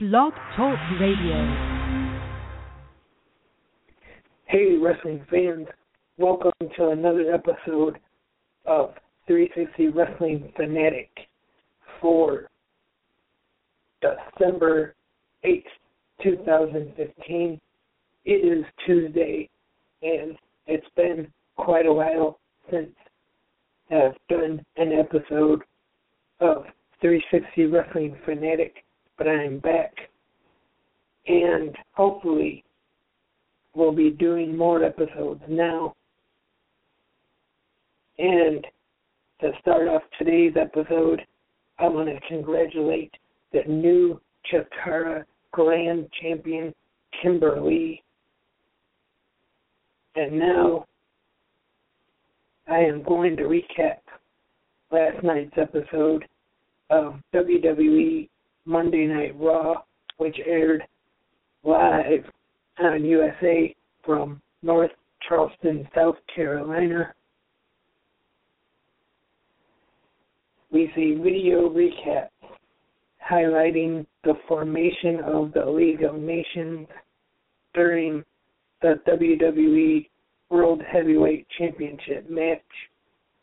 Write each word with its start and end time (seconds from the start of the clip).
Blog 0.00 0.32
Talk 0.54 0.78
Radio. 1.00 1.88
Hey, 4.44 4.76
wrestling 4.80 5.26
fans. 5.28 5.66
Welcome 6.18 6.52
to 6.76 6.90
another 6.90 7.34
episode 7.34 7.98
of 8.64 8.90
360 9.26 9.88
Wrestling 9.88 10.52
Fanatic 10.54 11.10
for 12.00 12.48
December 14.00 14.94
8th, 15.44 15.64
2015. 16.22 17.60
It 18.24 18.30
is 18.30 18.64
Tuesday, 18.86 19.50
and 20.02 20.36
it's 20.68 20.86
been 20.94 21.26
quite 21.56 21.86
a 21.86 21.92
while 21.92 22.38
since 22.70 22.92
I've 23.90 24.14
done 24.28 24.64
an 24.76 24.92
episode 24.92 25.62
of 26.38 26.66
360 27.00 27.66
Wrestling 27.66 28.16
Fanatic 28.24 28.84
but 29.18 29.28
I'm 29.28 29.58
back. 29.58 29.92
And 31.26 31.76
hopefully, 31.92 32.64
we'll 33.74 33.92
be 33.92 34.10
doing 34.10 34.56
more 34.56 34.82
episodes 34.82 35.42
now. 35.48 35.94
And 38.18 38.66
to 39.40 39.50
start 39.60 39.88
off 39.88 40.02
today's 40.18 40.54
episode, 40.58 41.20
I 41.78 41.88
want 41.88 42.08
to 42.08 42.28
congratulate 42.28 43.12
the 43.52 43.62
new 43.68 44.20
Chikara 44.50 45.24
Grand 45.52 46.08
Champion, 46.20 46.74
Kimber 47.22 47.60
Lee. 47.60 48.02
And 50.16 50.38
now, 50.38 50.86
I 52.68 52.78
am 52.78 53.02
going 53.02 53.36
to 53.36 53.44
recap 53.44 53.98
last 54.90 55.22
night's 55.22 55.54
episode 55.56 56.24
of 56.90 57.14
WWE 57.34 58.28
Monday 58.68 59.06
Night 59.06 59.34
Raw, 59.40 59.76
which 60.18 60.36
aired 60.44 60.84
live 61.64 62.22
on 62.78 63.02
USA 63.02 63.74
from 64.04 64.42
North 64.62 64.90
Charleston, 65.26 65.88
South 65.94 66.16
Carolina. 66.34 67.14
We 70.70 70.92
see 70.94 71.14
video 71.14 71.70
recaps 71.70 72.28
highlighting 73.28 74.04
the 74.24 74.34
formation 74.46 75.20
of 75.24 75.54
the 75.54 75.64
League 75.64 76.02
of 76.02 76.16
Nations 76.16 76.86
during 77.72 78.22
the 78.82 79.00
WWE 79.08 80.10
World 80.50 80.82
Heavyweight 80.92 81.46
Championship 81.56 82.28
match, 82.28 82.60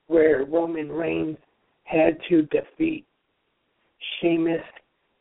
where 0.05 0.45
Roman 0.45 0.91
Reigns 0.91 1.37
had 1.83 2.19
to 2.29 2.43
defeat 2.43 3.07
Sheamus 4.21 4.61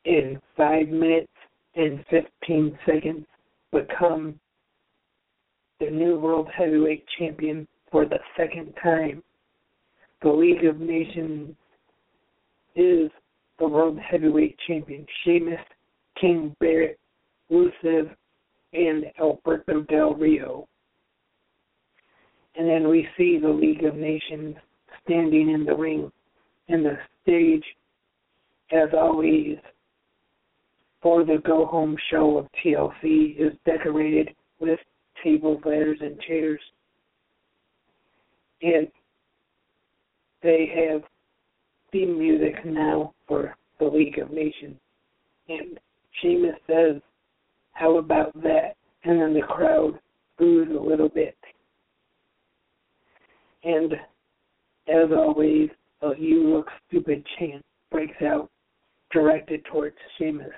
in 0.05 0.41
5 0.56 0.88
minutes 0.88 1.33
and 1.77 2.05
15 2.10 2.78
seconds 2.86 3.27
become 3.72 4.38
the 5.80 5.91
new 5.91 6.19
World 6.19 6.48
Heavyweight 6.56 7.05
Champion 7.19 7.66
for 7.91 8.05
the 8.06 8.19
second 8.36 8.72
time. 8.83 9.22
The 10.22 10.30
League 10.30 10.64
of 10.64 10.80
Nations 10.80 11.55
is 12.77 13.11
the 13.58 13.69
World 13.69 13.98
Heavyweight 13.98 14.56
Champion 14.66 15.06
Sheamus, 15.22 15.61
King 16.20 16.55
Barrett, 16.61 16.98
Rusev, 17.50 18.14
and 18.72 19.05
Alberto 19.20 19.83
Del 19.83 20.14
Rio. 20.14 20.66
And 22.56 22.68
then 22.68 22.89
we 22.89 23.08
see 23.16 23.39
the 23.39 23.48
League 23.48 23.84
of 23.84 23.96
Nations 23.96 24.56
standing 25.05 25.50
in 25.50 25.64
the 25.64 25.74
ring, 25.74 26.11
and 26.68 26.84
the 26.84 26.96
stage, 27.22 27.64
as 28.72 28.89
always, 28.92 29.56
for 31.05 31.22
the 31.22 31.36
go 31.44 31.66
home 31.66 31.98
show 32.10 32.38
of 32.38 32.47
TLC 32.64 33.38
is 33.38 33.52
decorated 33.66 34.30
with 34.58 34.80
tables, 35.22 35.61
ladders, 35.62 35.98
and 36.00 36.19
chairs. 36.22 36.61
And 38.62 38.88
they 40.42 40.73
have 40.74 41.02
theme 41.92 42.18
music 42.18 42.64
now 42.64 43.12
for 43.28 43.55
the 43.78 43.84
League 43.84 44.18
of 44.18 44.30
Nations. 44.30 44.77
And 45.51 45.78
Sheamus 46.23 46.56
says, 46.67 47.02
How 47.73 47.98
about 47.98 48.33
that? 48.42 48.77
And 49.05 49.20
then 49.20 49.34
the 49.34 49.42
crowd 49.42 50.01
boos 50.39 50.68
a 50.74 50.83
little 50.83 51.11
bit. 51.11 51.36
And 53.62 53.92
as 54.89 55.11
always, 55.14 55.68
a 56.01 56.12
You 56.18 56.48
Look 56.48 56.68
Stupid 56.89 57.27
chant 57.39 57.62
breaks 57.90 58.23
out, 58.23 58.48
directed 59.12 59.62
towards 59.67 59.96
Sheamus. 60.17 60.48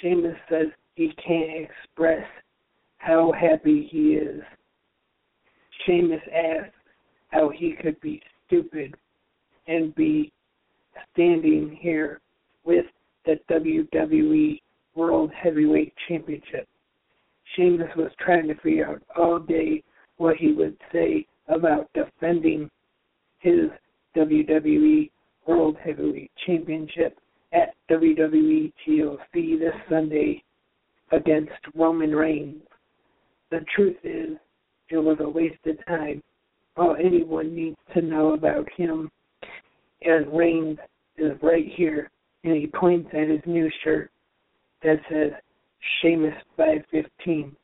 Sheamus 0.00 0.36
says 0.48 0.66
he 0.94 1.12
can't 1.24 1.68
express 1.68 2.26
how 2.98 3.32
happy 3.32 3.88
he 3.90 4.14
is. 4.14 4.42
Sheamus 5.84 6.22
asks 6.32 6.74
how 7.28 7.48
he 7.48 7.74
could 7.80 8.00
be 8.00 8.22
stupid 8.46 8.94
and 9.66 9.94
be 9.94 10.32
standing 11.12 11.78
here 11.80 12.20
with 12.64 12.86
the 13.24 13.38
WWE 13.50 14.60
World 14.94 15.30
Heavyweight 15.32 15.94
Championship. 16.08 16.68
Sheamus 17.54 17.90
was 17.96 18.10
trying 18.18 18.48
to 18.48 18.54
figure 18.56 18.86
out 18.88 19.02
all 19.16 19.38
day 19.38 19.82
what 20.16 20.36
he 20.36 20.52
would 20.52 20.76
say 20.92 21.26
about 21.48 21.90
defending 21.94 22.70
his 23.38 23.70
WWE 24.16 25.10
World 25.46 25.76
Heavyweight 25.82 26.30
Championship 26.46 27.18
at 27.52 27.74
WWE 27.90 28.72
TLC 28.86 29.58
this 29.58 29.74
Sunday 29.88 30.42
against 31.12 31.52
Roman 31.74 32.14
Reigns. 32.14 32.62
The 33.50 33.64
truth 33.74 33.96
is, 34.04 34.36
it 34.90 34.98
was 34.98 35.18
a 35.20 35.28
wasted 35.28 35.78
time. 35.86 36.22
All 36.76 36.96
anyone 36.96 37.54
needs 37.54 37.76
to 37.94 38.02
know 38.02 38.34
about 38.34 38.66
him 38.76 39.10
and 40.02 40.26
Reigns 40.36 40.78
is 41.18 41.32
right 41.42 41.66
here, 41.74 42.10
and 42.44 42.56
he 42.56 42.66
points 42.66 43.10
at 43.12 43.28
his 43.28 43.40
new 43.46 43.70
shirt 43.84 44.10
that 44.82 44.96
says 45.10 45.32
Sheamus 46.00 46.34
515. 46.56 47.54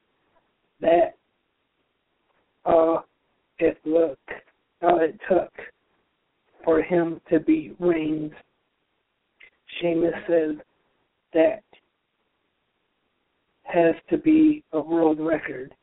That 0.81 1.15
all 2.65 3.05
it 3.59 3.79
look, 3.85 4.19
all 4.83 5.01
it 5.01 5.19
took 5.31 5.53
for 6.65 6.83
him 6.83 7.21
to 7.31 7.41
be 7.41 7.75
Reigns 7.79 8.33
Sheamus 9.81 10.15
says 10.29 10.57
that 11.35 11.63
has 13.65 13.95
to 14.11 14.19
be 14.19 14.63
a 14.73 14.81
world 14.81 15.19
record. 15.21 15.75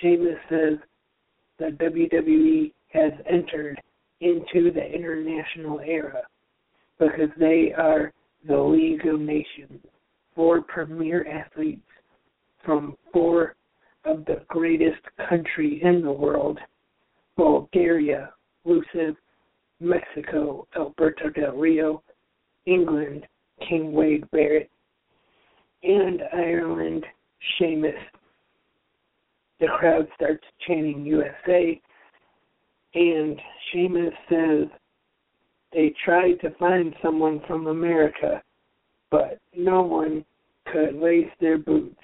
Sheamus 0.00 0.38
says 0.48 0.78
that 1.58 1.78
WWE 1.78 2.72
has 2.92 3.12
entered 3.28 3.80
into 4.20 4.70
the 4.72 4.84
international 4.84 5.80
era 5.80 6.22
because 6.98 7.30
they 7.38 7.72
are 7.76 8.12
the 8.46 8.56
League 8.56 9.06
of 9.06 9.20
Nations, 9.20 9.80
four 10.34 10.62
premier 10.62 11.26
athletes 11.26 11.80
from 12.64 12.96
four 13.12 13.54
of 14.04 14.24
the 14.24 14.42
greatest 14.48 15.00
countries 15.28 15.80
in 15.82 16.02
the 16.02 16.12
world 16.12 16.58
Bulgaria, 17.36 18.32
Rusev, 18.66 19.16
Mexico, 19.80 20.66
Alberto 20.76 21.30
Del 21.30 21.56
Rio, 21.56 22.02
England, 22.66 23.26
King 23.68 23.92
Wade 23.92 24.30
Barrett, 24.30 24.70
and 25.82 26.22
Ireland, 26.32 27.04
Sheamus. 27.58 27.94
The 29.60 29.66
crowd 29.78 30.08
starts 30.14 30.44
chanting 30.66 31.04
USA, 31.04 31.80
and 32.94 33.40
Sheamus 33.70 34.14
says 34.28 34.68
they 35.72 35.94
tried 36.04 36.40
to 36.40 36.50
find 36.58 36.94
someone 37.02 37.40
from 37.46 37.66
America, 37.66 38.42
but 39.10 39.38
no 39.56 39.82
one 39.82 40.24
could 40.72 40.94
lace 40.94 41.30
their 41.40 41.58
boots. 41.58 41.96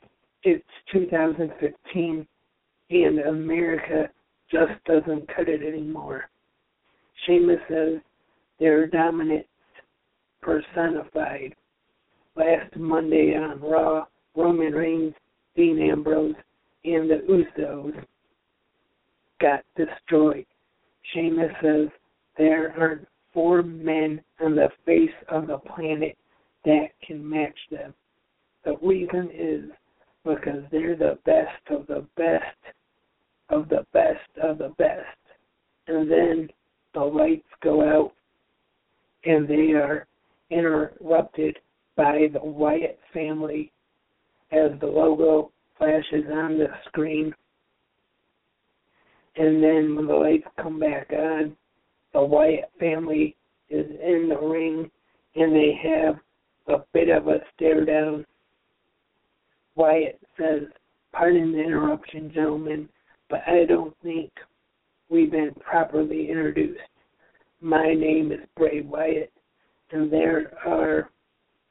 It's 0.44 0.64
2015, 0.92 2.26
and 2.90 3.18
America 3.20 4.08
just 4.50 4.72
doesn't 4.86 5.28
cut 5.34 5.48
it 5.48 5.62
anymore. 5.62 6.30
Sheamus 7.26 7.60
says 7.68 7.98
they're 8.58 8.86
dominant 8.86 9.46
personified. 10.48 11.54
Last 12.34 12.74
Monday 12.74 13.34
on 13.36 13.60
Raw, 13.60 14.06
Roman 14.34 14.72
Reigns, 14.72 15.12
Dean 15.54 15.78
Ambrose, 15.78 16.34
and 16.84 17.10
the 17.10 17.20
Usos 17.28 17.92
got 19.42 19.62
destroyed. 19.76 20.46
Sheamus 21.12 21.52
says 21.62 21.88
there 22.38 22.74
aren't 22.80 23.06
four 23.34 23.62
men 23.62 24.22
on 24.40 24.54
the 24.54 24.70
face 24.86 25.10
of 25.28 25.48
the 25.48 25.58
planet 25.58 26.16
that 26.64 26.88
can 27.06 27.28
match 27.28 27.58
them. 27.70 27.92
The 28.64 28.76
reason 28.82 29.30
is 29.34 29.64
because 30.24 30.62
they're 30.70 30.96
the 30.96 31.18
best 31.26 31.60
of 31.70 31.86
the 31.88 32.06
best 32.16 32.56
of 33.50 33.68
the 33.68 33.84
best 33.92 34.30
of 34.42 34.56
the 34.58 34.70
best. 34.78 35.18
And 35.88 36.10
then 36.10 36.48
the 36.94 37.00
lights 37.00 37.48
go 37.62 37.82
out 37.82 38.12
and 39.24 39.46
they 39.46 39.72
are 39.72 40.07
interrupted 40.50 41.58
by 41.96 42.28
the 42.32 42.40
Wyatt 42.40 42.98
family 43.12 43.72
as 44.52 44.70
the 44.80 44.86
logo 44.86 45.50
flashes 45.76 46.24
on 46.32 46.58
the 46.58 46.68
screen. 46.86 47.34
And 49.36 49.62
then 49.62 49.94
when 49.94 50.06
the 50.06 50.14
lights 50.14 50.48
come 50.60 50.78
back 50.80 51.10
on, 51.12 51.56
the 52.12 52.22
Wyatt 52.22 52.70
family 52.80 53.36
is 53.70 53.86
in 53.86 54.28
the 54.28 54.38
ring 54.38 54.90
and 55.34 55.52
they 55.54 55.78
have 55.82 56.16
a 56.68 56.84
bit 56.92 57.08
of 57.08 57.28
a 57.28 57.38
stare 57.54 57.84
down. 57.84 58.24
Wyatt 59.74 60.20
says, 60.36 60.62
Pardon 61.12 61.52
the 61.52 61.62
interruption, 61.62 62.30
gentlemen, 62.34 62.88
but 63.30 63.40
I 63.46 63.64
don't 63.64 63.94
think 64.02 64.30
we've 65.08 65.30
been 65.30 65.54
properly 65.54 66.28
introduced. 66.28 66.80
My 67.60 67.94
name 67.94 68.30
is 68.32 68.40
Bray 68.56 68.82
Wyatt, 68.82 69.32
and 69.92 70.12
there 70.12 70.52
are, 70.66 71.10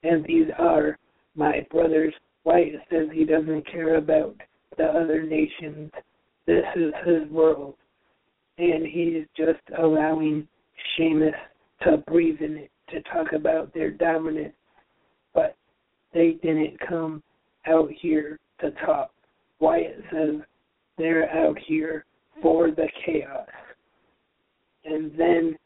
and 0.04 0.26
these 0.26 0.48
are 0.58 0.98
my 1.36 1.66
brothers. 1.72 2.14
Wyatt 2.44 2.76
says 2.90 3.08
he 3.12 3.26
doesn't 3.26 3.70
care 3.72 3.96
about 3.98 4.36
the 4.78 4.86
other 4.86 5.24
nations. 5.24 5.92
This 6.46 6.66
is 6.76 6.94
his 7.06 7.30
world, 7.30 7.76
and 8.58 8.86
he's 8.86 9.26
just 9.36 9.60
allowing 9.78 10.48
Sheamus 10.96 11.36
to 11.84 11.98
breathe 12.08 12.42
in 12.42 12.58
it 12.58 12.72
to 12.90 13.02
talk 13.04 13.34
about 13.34 13.74
their 13.74 13.92
dominance. 13.92 14.54
But 15.34 15.56
they 16.14 16.38
didn't 16.42 16.80
come 16.88 17.22
out 17.68 17.90
here 18.02 18.40
to 18.62 18.72
talk. 18.86 19.12
Wyatt 19.60 20.02
says 20.12 20.36
they're 20.98 21.30
out 21.30 21.58
here 21.68 22.06
for 22.42 22.72
the 22.72 22.88
chaos. 23.06 23.48
And 24.86 25.12
then 25.18 25.58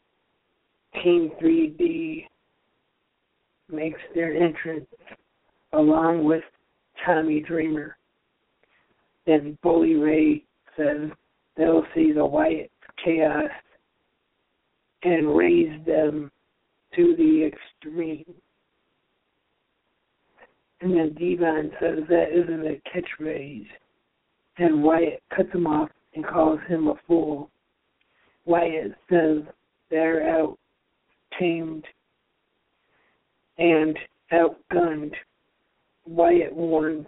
Team 1.02 1.30
3D 1.40 2.26
makes 3.72 4.00
their 4.14 4.34
entrance 4.34 4.86
along 5.72 6.24
with 6.24 6.44
Tommy 7.04 7.40
Dreamer. 7.40 7.96
Then 9.26 9.58
Bully 9.62 9.94
Ray 9.94 10.44
says 10.76 11.10
they'll 11.56 11.84
see 11.94 12.12
the 12.12 12.24
Wyatt 12.24 12.70
chaos 13.04 13.50
and 15.02 15.36
raise 15.36 15.84
them 15.86 16.30
to 16.94 17.14
the 17.16 17.50
extreme. 17.50 18.24
And 20.80 20.96
then 20.96 21.14
Devon 21.14 21.70
says 21.80 22.00
that 22.08 22.32
isn't 22.32 22.66
a 22.66 22.80
catchphrase. 22.90 23.66
And 24.58 24.82
Wyatt 24.82 25.22
cuts 25.34 25.52
him 25.52 25.66
off 25.66 25.88
and 26.14 26.26
calls 26.26 26.60
him 26.68 26.88
a 26.88 26.94
fool. 27.06 27.50
Wyatt 28.44 28.92
says 29.08 29.42
they're 29.90 30.28
out 30.28 30.58
tamed 31.38 31.84
and 33.58 33.98
outgunned. 34.32 35.14
Wyatt 36.06 36.54
warns 36.54 37.06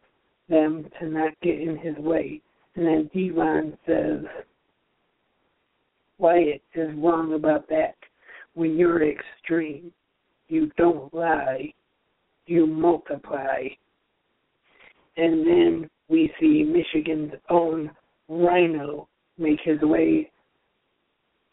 them 0.48 0.86
to 1.00 1.08
not 1.08 1.32
get 1.42 1.60
in 1.60 1.76
his 1.78 1.96
way. 1.96 2.40
And 2.76 2.86
then 2.86 3.10
Devon 3.14 3.76
says 3.86 4.24
Wyatt 6.18 6.62
is 6.74 6.90
wrong 6.96 7.34
about 7.34 7.68
that. 7.68 7.94
When 8.54 8.76
you're 8.76 9.08
extreme, 9.08 9.92
you 10.48 10.70
don't 10.76 11.12
lie, 11.12 11.72
you 12.46 12.66
multiply. 12.66 13.64
And 15.16 15.46
then 15.46 15.90
we 16.08 16.32
see 16.40 16.62
Michigan's 16.62 17.32
own 17.48 17.90
Rhino 18.28 19.08
make 19.38 19.60
his 19.64 19.80
way 19.82 20.30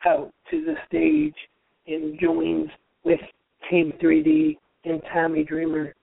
out 0.05 0.31
to 0.49 0.63
the 0.63 0.75
stage 0.87 1.35
and 1.87 2.19
joins 2.19 2.69
with 3.03 3.19
Team 3.69 3.93
3D 4.01 4.57
and 4.85 5.01
Tommy 5.13 5.43
Dreamer. 5.43 5.93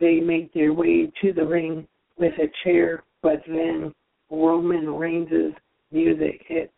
They 0.00 0.20
make 0.20 0.52
their 0.52 0.72
way 0.72 1.10
to 1.22 1.32
the 1.32 1.44
ring 1.44 1.86
with 2.18 2.32
a 2.38 2.50
chair, 2.64 3.02
but 3.22 3.42
then 3.46 3.92
Roman 4.30 4.94
Reigns' 4.94 5.54
music 5.92 6.42
hits 6.46 6.72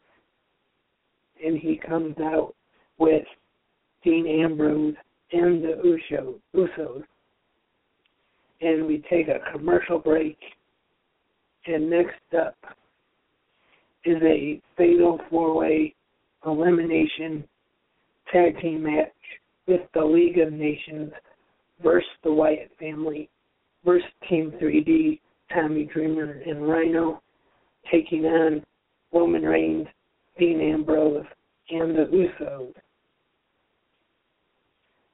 and 1.45 1.59
he 1.59 1.77
comes 1.77 2.17
out 2.19 2.55
with 2.99 3.25
Dean 4.03 4.27
Ambrose 4.27 4.95
and 5.33 5.63
the 5.63 6.01
Usos 6.55 7.05
and 8.61 8.87
we 8.87 9.03
take 9.11 9.29
a 9.29 9.41
commercial 9.53 9.99
break. 9.99 10.39
And 11.67 11.91
next 11.91 12.21
up 12.39 12.57
is 14.05 14.23
a 14.23 14.61
fatal 14.77 15.21
four 15.29 15.57
way 15.57 15.95
elimination 16.47 17.45
tag 18.33 18.61
team 18.61 18.85
match 18.85 19.13
with 19.67 19.81
the 19.95 20.05
League 20.05 20.39
of 20.39 20.53
Nations 20.53 21.13
versus 21.83 22.09
the 22.25 22.33
Wyatt 22.33 22.71
family 22.79 23.29
versus 23.85 24.09
Team 24.29 24.53
3D, 24.61 25.21
Tommy 25.53 25.85
Dreamer 25.93 26.43
and 26.47 26.69
Rhino 26.69 27.23
taking 27.91 28.25
on 28.25 28.65
Roman 29.13 29.43
Reigns, 29.43 29.87
Dean 30.39 30.61
Ambrose, 30.61 31.25
and 31.71 31.97
the 31.97 32.05
Usos. 32.13 32.73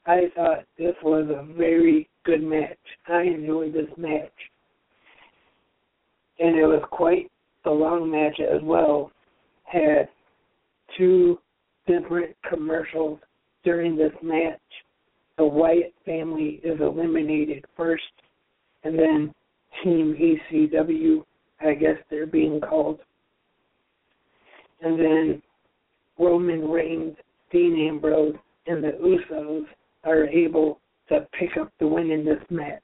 I 0.06 0.22
thought 0.34 0.64
this 0.78 0.96
was 1.02 1.28
a 1.28 1.52
very 1.54 2.08
good 2.24 2.42
match. 2.42 2.78
I 3.08 3.22
enjoyed 3.22 3.72
this 3.72 3.90
match. 3.96 4.32
And 6.38 6.56
it 6.56 6.66
was 6.66 6.82
quite 6.90 7.30
a 7.64 7.70
long 7.70 8.10
match 8.10 8.40
as 8.40 8.60
well. 8.62 9.12
Had 9.64 10.08
two 10.98 11.38
different 11.86 12.34
commercials 12.48 13.20
during 13.64 13.96
this 13.96 14.12
match. 14.22 14.60
The 15.38 15.44
Wyatt 15.44 15.94
family 16.04 16.60
is 16.62 16.80
eliminated 16.80 17.64
first, 17.76 18.02
and 18.84 18.98
then 18.98 19.34
Team 19.82 20.16
ECW, 20.20 21.24
I 21.60 21.74
guess 21.74 21.96
they're 22.10 22.26
being 22.26 22.60
called. 22.60 23.00
And 24.82 24.98
then 24.98 25.42
Roman 26.18 26.68
Reigns, 26.68 27.16
Dean 27.50 27.88
Ambrose, 27.88 28.34
and 28.66 28.82
the 28.82 28.92
Usos 29.02 29.64
are 30.04 30.26
able 30.26 30.78
to 31.08 31.26
pick 31.38 31.56
up 31.60 31.72
the 31.78 31.86
win 31.86 32.10
in 32.10 32.24
this 32.24 32.42
match. 32.50 32.82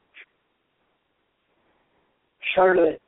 Charlotte 2.55 3.01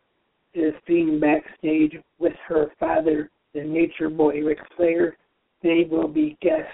is 0.55 0.75
seen 0.87 1.21
backstage 1.21 1.97
with 2.19 2.35
her 2.47 2.67
father, 2.79 3.31
the 3.55 3.63
Nature 3.63 4.11
Boy 4.11 4.41
Ric 4.41 4.59
Flair. 4.77 5.17
They 5.63 5.87
will 5.91 6.09
be 6.09 6.37
guests 6.43 6.73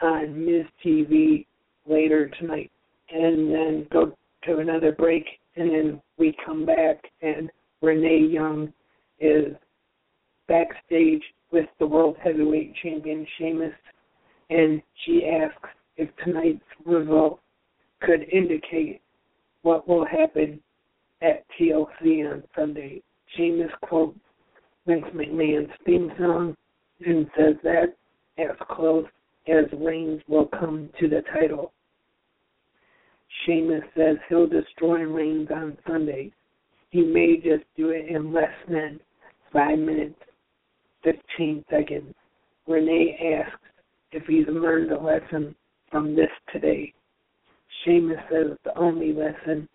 Uh, 0.00 0.06
on 0.06 0.44
Miz 0.44 0.64
TV 0.84 1.46
later 1.86 2.30
tonight. 2.40 2.70
And 3.10 3.52
then 3.52 3.86
go 3.90 4.12
to 4.44 4.58
another 4.58 4.92
break, 4.92 5.24
and 5.56 5.70
then 5.70 6.02
we 6.18 6.36
come 6.44 6.64
back, 6.64 7.02
and 7.22 7.50
Renee 7.82 8.28
Young 8.30 8.72
is 9.18 9.54
backstage 10.46 11.22
with 11.50 11.66
the 11.78 11.86
World 11.86 12.16
Heavyweight 12.22 12.74
Champion 12.82 13.26
Sheamus, 13.36 13.72
and 14.50 14.82
she 15.04 15.26
asks 15.26 15.68
if 15.96 16.08
tonight's 16.24 16.60
result 16.84 17.40
could 18.00 18.28
indicate 18.32 19.00
what 19.62 19.88
will 19.88 20.04
happen 20.04 20.60
at 21.22 21.44
TLC 21.58 22.30
on 22.30 22.44
Sunday. 22.54 23.02
Sheamus 23.36 23.72
quotes 23.82 24.18
Vince 24.86 25.06
McMahon's 25.14 25.72
theme 25.84 26.12
song 26.18 26.56
and 27.04 27.28
says 27.36 27.56
that 27.64 27.94
as 28.38 28.56
close 28.70 29.06
as 29.48 29.64
Reigns 29.78 30.22
will 30.28 30.46
come 30.46 30.90
to 31.00 31.08
the 31.08 31.22
title. 31.32 31.72
Sheamus 33.44 33.82
says 33.96 34.16
he'll 34.28 34.46
destroy 34.46 35.02
Reigns 35.02 35.48
on 35.50 35.76
Sunday. 35.86 36.32
He 36.90 37.02
may 37.02 37.36
just 37.36 37.64
do 37.76 37.90
it 37.90 38.08
in 38.08 38.32
less 38.32 38.54
than 38.68 39.00
five 39.52 39.78
minutes, 39.78 40.18
15 41.04 41.64
seconds. 41.70 42.14
Renee 42.66 43.36
asks 43.36 43.60
if 44.12 44.24
he's 44.26 44.46
learned 44.48 44.92
a 44.92 45.00
lesson 45.00 45.54
from 45.90 46.14
this 46.14 46.30
today. 46.52 46.92
Sheamus 47.84 48.18
says 48.30 48.56
the 48.64 48.76
only 48.78 49.12
lesson 49.12 49.68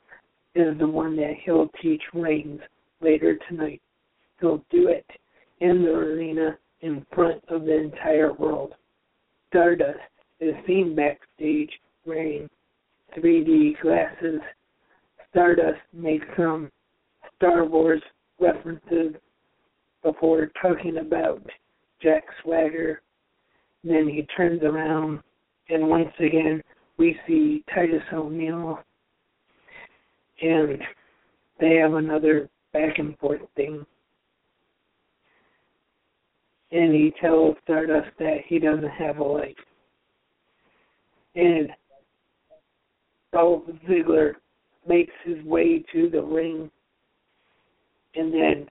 is 0.56 0.78
the 0.78 0.88
one 0.88 1.16
that 1.18 1.34
he'll 1.44 1.70
teach 1.82 2.02
Reigns 2.14 2.60
later 3.02 3.38
tonight. 3.50 3.82
He'll 4.40 4.64
do 4.70 4.88
it 4.88 5.06
in 5.60 5.84
the 5.84 5.92
arena 5.92 6.58
in 6.82 7.06
front 7.14 7.44
of 7.48 7.66
the 7.66 7.78
entire 7.78 8.34
world. 8.34 8.74
Stardust 9.54 10.00
is 10.40 10.56
seen 10.66 10.96
backstage 10.96 11.70
wearing 12.08 12.50
3D 13.16 13.80
glasses. 13.82 14.40
Stardust 15.30 15.80
makes 15.94 16.26
some 16.36 16.72
Star 17.36 17.64
Wars 17.64 18.02
references 18.40 19.14
before 20.02 20.50
talking 20.60 20.98
about 20.98 21.46
Jack 22.02 22.24
Swagger. 22.42 23.04
Then 23.84 24.10
he 24.10 24.26
turns 24.36 24.64
around 24.64 25.22
and 25.70 25.88
once 25.88 26.12
again, 26.20 26.62
we 26.98 27.18
see 27.26 27.64
Titus 27.74 28.04
O'Neil, 28.12 28.80
and 30.42 30.80
they 31.60 31.76
have 31.76 31.94
another 31.94 32.50
back 32.74 33.00
and 33.00 33.18
forth 33.18 33.42
thing. 33.56 33.86
And 36.74 36.94
he 36.94 37.14
tells 37.22 37.56
Stardust 37.64 38.10
that 38.18 38.38
he 38.48 38.58
doesn't 38.58 38.90
have 38.90 39.20
a 39.20 39.24
life. 39.24 39.56
And 41.36 41.70
Dolph 43.32 43.64
Ziggler 43.88 44.34
makes 44.88 45.14
his 45.24 45.44
way 45.46 45.84
to 45.94 46.10
the 46.10 46.22
ring, 46.22 46.70
and 48.16 48.34
then 48.34 48.68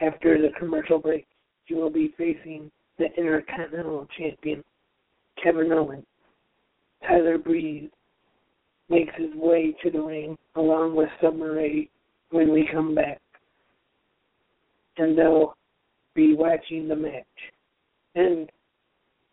after 0.00 0.40
the 0.40 0.48
commercial 0.58 0.98
break, 0.98 1.26
he 1.66 1.74
will 1.74 1.90
be 1.90 2.14
facing 2.16 2.70
the 2.98 3.06
Intercontinental 3.16 4.08
Champion, 4.18 4.64
Kevin 5.42 5.72
Owens. 5.72 6.04
Tyler 7.06 7.38
Breeze 7.38 7.90
makes 8.88 9.12
his 9.16 9.34
way 9.34 9.74
to 9.82 9.90
the 9.90 10.00
ring 10.00 10.36
along 10.56 10.96
with 10.96 11.08
Summer 11.20 11.54
Rae 11.54 11.88
when 12.30 12.52
we 12.52 12.68
come 12.72 12.94
back. 12.94 13.20
And 14.98 15.16
they'll 15.16 15.56
be 16.14 16.34
watching 16.34 16.88
the 16.88 16.96
match. 16.96 17.24
And 18.14 18.50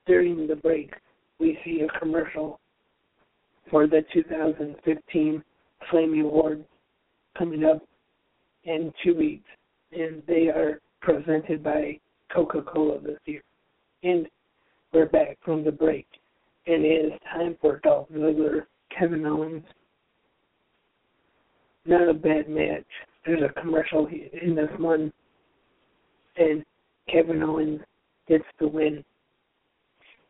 during 0.05 0.47
the 0.47 0.55
break, 0.55 0.93
we 1.39 1.57
see 1.63 1.81
a 1.81 1.99
commercial 1.99 2.59
for 3.69 3.87
the 3.87 4.01
2015 4.13 5.43
Slammy 5.91 6.23
Awards 6.23 6.65
coming 7.37 7.63
up 7.63 7.81
in 8.63 8.91
two 9.03 9.15
weeks. 9.15 9.47
And 9.91 10.21
they 10.27 10.47
are 10.47 10.79
presented 11.01 11.63
by 11.63 11.99
Coca 12.33 12.61
Cola 12.61 12.99
this 12.99 13.19
year. 13.25 13.41
And 14.03 14.27
we're 14.93 15.07
back 15.07 15.37
from 15.43 15.63
the 15.63 15.71
break. 15.71 16.07
And 16.67 16.85
it 16.85 17.05
is 17.05 17.19
time 17.33 17.57
for 17.61 17.79
Dolph 17.83 18.09
Ziggler, 18.09 18.63
Kevin 18.97 19.25
Owens. 19.25 19.63
Not 21.85 22.09
a 22.09 22.13
bad 22.13 22.49
match. 22.49 22.85
There's 23.25 23.41
a 23.41 23.61
commercial 23.61 24.07
in 24.07 24.55
this 24.55 24.69
one. 24.77 25.11
And 26.37 26.63
Kevin 27.11 27.43
Owens 27.43 27.81
gets 28.27 28.45
the 28.59 28.67
win. 28.67 29.03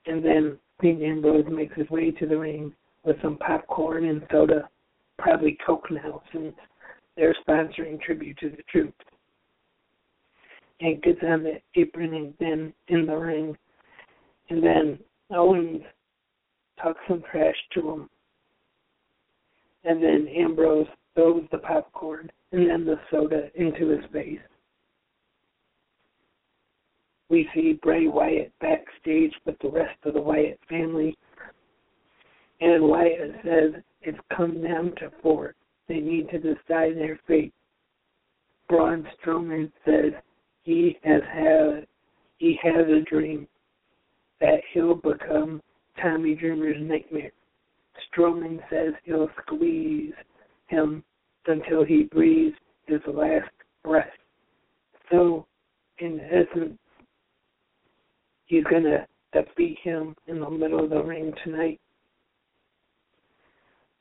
And 0.05 0.23
then 0.23 0.57
Dean 0.81 1.01
Ambrose 1.03 1.45
makes 1.49 1.75
his 1.75 1.89
way 1.89 2.11
to 2.11 2.25
the 2.25 2.37
ring 2.37 2.73
with 3.03 3.17
some 3.21 3.37
popcorn 3.37 4.05
and 4.05 4.25
soda, 4.31 4.69
probably 5.17 5.57
Coke 5.65 5.89
now 5.91 6.21
since 6.33 6.55
they're 7.15 7.35
sponsoring 7.47 8.01
tribute 8.01 8.37
to 8.37 8.49
the 8.49 8.63
troops. 8.69 9.05
And 10.81 11.01
gets 11.01 11.19
on 11.23 11.43
the 11.43 11.59
apron 11.75 12.13
and 12.13 12.33
then 12.39 12.73
in 12.87 13.05
the 13.05 13.15
ring. 13.15 13.57
And 14.49 14.63
then 14.63 14.99
Owens 15.29 15.81
talks 16.81 17.01
some 17.07 17.21
trash 17.29 17.55
to 17.73 17.89
him. 17.89 18.09
And 19.83 20.01
then 20.01 20.27
Ambrose 20.29 20.87
throws 21.13 21.43
the 21.51 21.57
popcorn 21.57 22.31
and 22.53 22.69
then 22.69 22.85
the 22.85 22.99
soda 23.11 23.49
into 23.55 23.89
his 23.89 24.05
face 24.13 24.39
we 27.29 27.47
see 27.53 27.79
Bray 27.81 28.07
Wyatt 28.07 28.51
backstage 28.59 29.33
with 29.45 29.55
the 29.61 29.69
rest 29.69 29.97
of 30.03 30.13
the 30.13 30.21
Wyatt 30.21 30.59
family. 30.67 31.15
And 32.61 32.83
Wyatt 32.83 33.35
says 33.43 33.81
it's 34.01 34.17
come 34.35 34.61
down 34.63 34.93
to 34.97 35.11
four. 35.21 35.55
They 35.87 35.99
need 35.99 36.29
to 36.29 36.39
decide 36.39 36.95
their 36.95 37.19
fate. 37.27 37.53
Braun 38.67 39.07
Strowman 39.17 39.71
says 39.85 40.13
he 40.63 40.97
has 41.03 41.21
had 41.31 41.87
he 42.37 42.57
has 42.63 42.87
a 42.87 43.01
dream 43.09 43.47
that 44.39 44.61
he'll 44.73 44.95
become 44.95 45.61
Tommy 46.01 46.35
Dreamer's 46.35 46.77
nightmare. 46.79 47.31
Strowman 48.07 48.59
says 48.69 48.93
he'll 49.03 49.29
squeeze 49.41 50.13
him 50.67 51.03
until 51.47 51.83
he 51.83 52.03
breathes 52.03 52.55
his 52.87 53.01
last 53.07 53.49
breath. 53.83 54.07
So, 55.11 55.45
in 55.97 56.21
essence, 56.21 56.77
he's 58.49 58.63
going 58.65 58.83
to 58.83 59.07
defeat 59.31 59.77
him 59.83 60.15
in 60.27 60.41
the 60.41 60.49
middle 60.49 60.83
of 60.83 60.89
the 60.89 61.01
ring 61.01 61.31
tonight. 61.43 61.79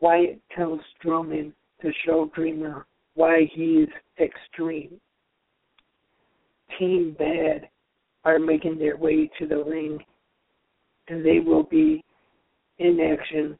Wyatt 0.01 0.41
tells 0.57 0.81
Strowman 0.99 1.53
to 1.83 1.93
show 2.05 2.31
Dreamer 2.35 2.87
why 3.15 3.49
he's 3.53 3.89
extreme. 4.21 5.01
Team 6.79 7.15
Bad 7.19 7.69
are 8.25 8.39
making 8.39 8.79
their 8.79 8.97
way 8.97 9.31
to 9.39 9.47
the 9.47 9.63
ring, 9.65 9.99
and 11.09 11.25
they 11.25 11.41
will 11.41 11.65
be 11.65 12.05
in 12.79 12.99
action 13.01 13.59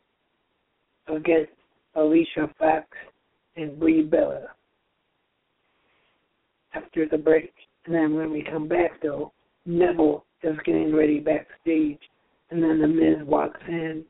against 1.09 1.53
Alicia 1.97 2.49
Fox 2.59 2.87
and 3.57 3.79
Brie 3.79 4.03
Bella 4.03 4.47
after 6.75 7.07
the 7.09 7.19
break. 7.19 7.53
And 7.85 7.95
then 7.95 8.15
when 8.15 8.31
we 8.31 8.43
come 8.43 8.69
back, 8.69 9.03
though, 9.03 9.33
Neville 9.67 10.25
just 10.43 10.63
getting 10.65 10.95
ready 10.95 11.21
backstage, 11.21 11.99
and 12.51 12.63
then 12.63 12.81
the 12.81 12.89
Miz 12.89 13.27
walks 13.27 13.61
in, 13.69 14.05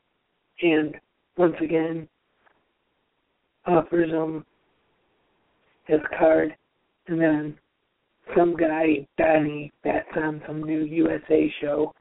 and 0.61 0.95
once 1.37 1.55
again 1.61 2.07
offers 3.65 4.09
him 4.09 4.45
his 5.85 5.99
card, 6.17 6.55
and 7.07 7.19
then 7.19 7.57
some 8.35 8.55
guy, 8.55 9.07
Donnie, 9.17 9.71
that's 9.83 10.07
on 10.15 10.41
some 10.45 10.63
new 10.63 10.83
USA 10.83 11.51
show, 11.61 11.93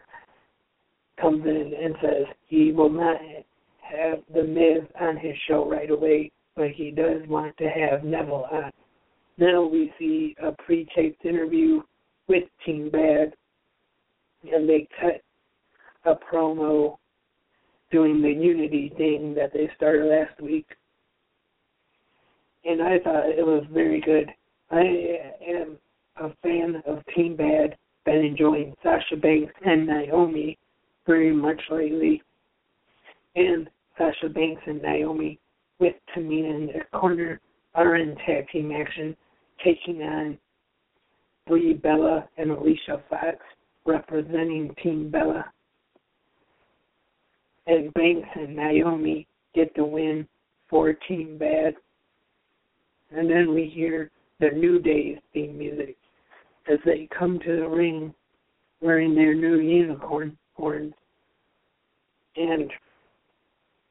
comes 1.20 1.44
in 1.46 1.72
and 1.82 1.94
says 2.02 2.26
he 2.46 2.72
will 2.72 2.90
not 2.90 3.16
have 3.80 4.18
the 4.34 4.44
Miz 4.44 4.86
on 5.00 5.16
his 5.16 5.34
show 5.48 5.68
right 5.68 5.90
away, 5.90 6.30
but 6.54 6.68
he 6.70 6.90
does 6.90 7.22
want 7.28 7.56
to 7.56 7.68
have 7.68 8.04
Neville 8.04 8.46
on. 8.52 8.70
Now 9.38 9.64
we 9.64 9.92
see 9.98 10.34
a 10.42 10.52
pre-taped 10.52 11.24
interview 11.24 11.80
with 12.28 12.44
Team 12.66 12.90
Bad 12.90 13.32
and 14.42 14.68
they 14.68 14.88
cut 15.00 15.22
a 16.04 16.14
promo 16.32 16.96
doing 17.90 18.20
the 18.20 18.30
Unity 18.30 18.92
thing 18.96 19.34
that 19.34 19.52
they 19.52 19.70
started 19.76 20.06
last 20.06 20.40
week. 20.40 20.66
And 22.64 22.82
I 22.82 22.98
thought 22.98 23.28
it 23.28 23.46
was 23.46 23.64
very 23.72 24.00
good. 24.00 24.30
I 24.70 24.82
am 25.46 25.78
a 26.16 26.30
fan 26.42 26.82
of 26.86 27.02
Team 27.14 27.36
Bad. 27.36 27.76
Been 28.04 28.24
enjoying 28.24 28.74
Sasha 28.82 29.16
Banks 29.16 29.52
and 29.64 29.86
Naomi 29.86 30.58
very 31.06 31.32
much 31.32 31.60
lately. 31.70 32.22
And 33.36 33.68
Sasha 33.96 34.28
Banks 34.28 34.62
and 34.66 34.80
Naomi 34.82 35.38
with 35.78 35.94
Tamina 36.16 36.54
in 36.54 36.66
their 36.66 36.88
corner 36.92 37.40
are 37.74 37.96
in 37.96 38.16
tag 38.26 38.48
team 38.50 38.72
action, 38.72 39.16
taking 39.64 40.02
on 40.02 40.38
Brie 41.46 41.74
Bella 41.74 42.28
and 42.36 42.50
Alicia 42.50 43.02
Fox 43.08 43.36
representing 43.88 44.74
Team 44.82 45.10
Bella. 45.10 45.46
And 47.66 47.92
Banks 47.94 48.28
and 48.34 48.54
Naomi 48.54 49.26
get 49.54 49.74
the 49.74 49.84
win 49.84 50.28
for 50.70 50.92
Team 50.92 51.38
Bad. 51.38 51.74
And 53.10 53.28
then 53.28 53.54
we 53.54 53.72
hear 53.74 54.10
the 54.40 54.50
New 54.50 54.78
Day's 54.78 55.18
theme 55.32 55.58
music 55.58 55.96
as 56.70 56.78
they 56.84 57.08
come 57.18 57.40
to 57.40 57.56
the 57.56 57.68
ring 57.68 58.14
wearing 58.80 59.14
their 59.14 59.34
new 59.34 59.58
unicorn 59.58 60.36
horns. 60.54 60.94
And 62.36 62.70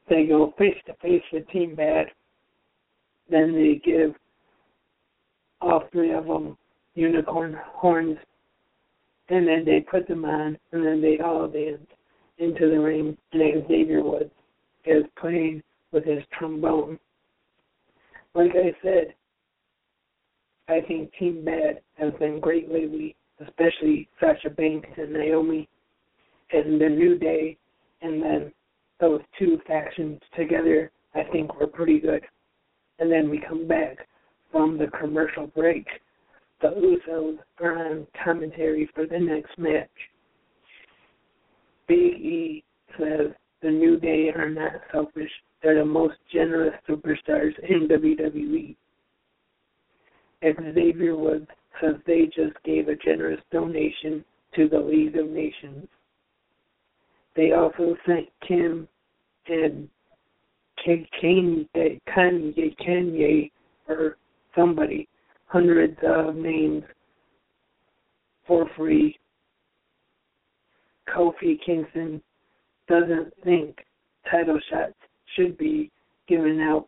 they 0.10 0.26
go 0.26 0.54
face 0.58 0.78
to 0.86 0.94
face 1.02 1.24
with 1.34 1.50
Team 1.50 1.76
Bad. 1.76 2.08
Then 3.30 3.54
they 3.54 3.82
give 3.84 4.16
all 5.60 5.84
three 5.92 6.14
of 6.14 6.28
them 6.28 6.56
unicorn 6.96 7.58
horns 7.66 8.18
and 9.30 9.48
then 9.48 9.64
they 9.66 9.82
put 9.82 10.08
them 10.08 10.26
on, 10.26 10.58
and 10.72 10.86
then 10.86 11.02
they 11.02 11.20
all 11.20 11.48
dance 11.48 11.86
into 12.38 12.70
the 12.70 12.80
ring, 12.80 13.18
and 13.34 13.68
Xavier 13.68 14.04
Woods 14.04 14.32
is 14.86 15.04
playing 15.20 15.62
with 15.92 16.06
his 16.06 16.24
trombone. 16.38 17.00
Like 18.34 18.52
I 18.52 18.74
said, 18.84 19.14
I 20.70 20.82
think 20.88 21.12
Team 21.18 21.44
Bad 21.44 21.82
has 21.96 22.14
been 22.20 22.40
great 22.40 22.72
lately, 22.72 23.16
especially 23.46 24.08
Sasha 24.20 24.50
Banks 24.50 24.90
and 24.98 25.14
Naomi, 25.14 25.68
and 26.52 26.80
the 26.80 26.90
New 26.90 27.18
Day, 27.18 27.58
and 28.02 28.22
then 28.22 28.54
those 29.00 29.22
two 29.38 29.60
factions 29.68 30.20
together, 30.36 30.92
I 31.16 31.24
think 31.32 31.60
were 31.60 31.68
pretty 31.68 32.00
good. 32.00 32.24
And 33.00 33.12
then 33.12 33.30
we 33.30 33.42
come 33.48 33.68
back 33.68 33.98
from 34.52 34.78
the 34.78 34.88
commercial 34.88 35.48
break 35.48 35.86
the 36.62 36.70
Usos 36.70 37.38
are 37.62 38.00
commentary 38.24 38.90
for 38.94 39.06
the 39.06 39.20
next 39.20 39.58
match. 39.58 39.90
Big 41.88 41.98
E 41.98 42.64
says 42.98 43.32
the 43.62 43.70
New 43.70 44.00
Day 44.00 44.30
are 44.36 44.50
not 44.50 44.74
selfish. 44.92 45.32
They're 45.62 45.76
the 45.76 45.86
most 45.86 46.16
generous 46.32 46.74
superstars 46.88 47.54
in 47.70 47.88
WWE. 47.88 48.76
Xavier 50.44 51.16
Woods 51.16 51.48
says 51.82 51.96
they 52.06 52.26
just 52.26 52.62
gave 52.64 52.88
a 52.88 52.96
generous 52.96 53.42
donation 53.52 54.24
to 54.56 54.68
the 54.70 54.80
League 54.80 55.16
of 55.16 55.30
Nations. 55.30 55.88
They 57.36 57.52
also 57.52 57.96
sent 58.06 58.28
Kim 58.48 58.88
and 59.48 59.88
Kanye, 60.86 62.00
Kanye, 62.08 62.76
Kanye 62.78 63.52
or 63.88 64.18
somebody 64.56 65.08
hundreds 65.48 65.98
of 66.04 66.28
uh, 66.28 66.32
names 66.32 66.84
for 68.46 68.70
free. 68.76 69.18
Kofi 71.10 71.58
Kingston 71.66 72.22
doesn't 72.88 73.34
think 73.44 73.78
title 74.30 74.60
shots 74.70 74.94
should 75.36 75.58
be 75.58 75.92
given 76.28 76.60
out 76.62 76.88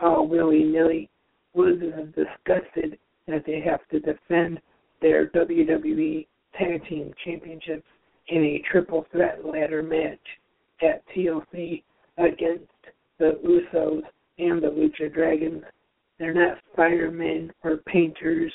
all 0.00 0.26
willy 0.26 0.64
nilly. 0.64 1.10
Woods 1.54 1.82
is 1.82 2.14
disgusted 2.14 2.98
that 3.26 3.44
they 3.46 3.60
have 3.60 3.80
to 3.90 4.00
defend 4.00 4.60
their 5.00 5.28
WWE 5.28 6.26
Tag 6.58 6.86
Team 6.88 7.12
Championships 7.24 7.86
in 8.28 8.42
a 8.42 8.62
triple 8.70 9.06
threat 9.12 9.44
ladder 9.44 9.82
match 9.82 10.18
at 10.82 11.02
TLC 11.14 11.82
against 12.18 12.70
the 13.18 13.38
Usos 13.44 14.02
and 14.38 14.62
the 14.62 14.68
Lucha 14.68 15.12
Dragons. 15.12 15.62
They're 16.18 16.34
not 16.34 16.58
firemen 16.76 17.52
or 17.62 17.78
painters. 17.86 18.52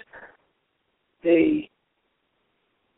They 1.23 1.69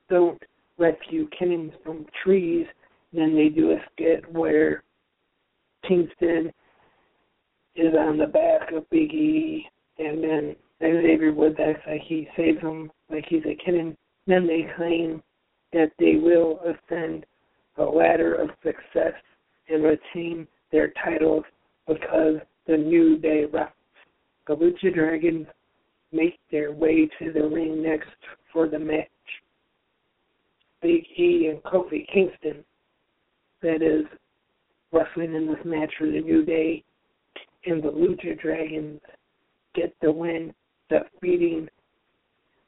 don't 0.10 0.42
rescue 0.78 1.28
kittens 1.38 1.72
from 1.84 2.06
trees. 2.24 2.68
Then 3.14 3.36
they 3.36 3.50
do 3.50 3.72
a 3.72 3.78
skit 3.92 4.32
where 4.32 4.84
Kingston 5.88 6.52
is 7.76 7.94
on 7.98 8.18
the 8.18 8.28
back 8.28 8.72
of 8.72 8.90
Big 8.90 9.14
E, 9.14 9.66
and 9.98 10.24
then 10.24 10.56
Xavier 10.80 11.34
Woods 11.34 11.58
acts 11.60 11.82
like 11.88 12.02
he 12.02 12.28
saves 12.36 12.60
him 12.62 12.92
like 13.10 13.26
he's 13.28 13.46
a 13.46 13.56
kitten. 13.64 13.98
Then 14.28 14.48
they 14.48 14.68
claim 14.76 15.24
that 15.74 15.92
they 16.00 16.16
will 16.16 16.60
ascend 16.62 17.26
a 17.78 17.84
ladder 17.84 18.36
of 18.36 18.50
success 18.64 19.14
and 19.70 19.84
retain 19.84 20.48
their 20.72 20.92
titles 21.04 21.44
because 21.88 22.36
the 22.68 22.78
New 22.78 23.18
Day 23.18 23.46
refs. 23.52 23.72
The 24.48 24.56
Lucha 24.56 24.94
Dragons 24.94 25.48
make 26.12 26.40
their 26.52 26.72
way 26.72 27.10
to 27.20 27.32
the 27.32 27.48
ring 27.48 27.82
next 27.84 28.10
for 28.52 28.68
the 28.68 28.80
match. 28.80 29.08
Big 30.82 31.04
E 31.18 31.48
and 31.48 31.62
Kofi 31.64 32.08
Kingston, 32.12 32.64
that 33.62 33.82
is, 33.82 34.06
wrestling 34.92 35.36
in 35.36 35.48
this 35.48 35.64
match 35.64 35.94
for 35.98 36.08
the 36.08 36.20
New 36.20 36.44
Day, 36.44 36.84
and 37.66 37.82
the 37.82 37.90
Lucha 37.90 38.40
Dragons 38.42 39.00
get 39.76 39.96
the 40.02 40.12
win, 40.12 40.54
defeating 40.90 41.70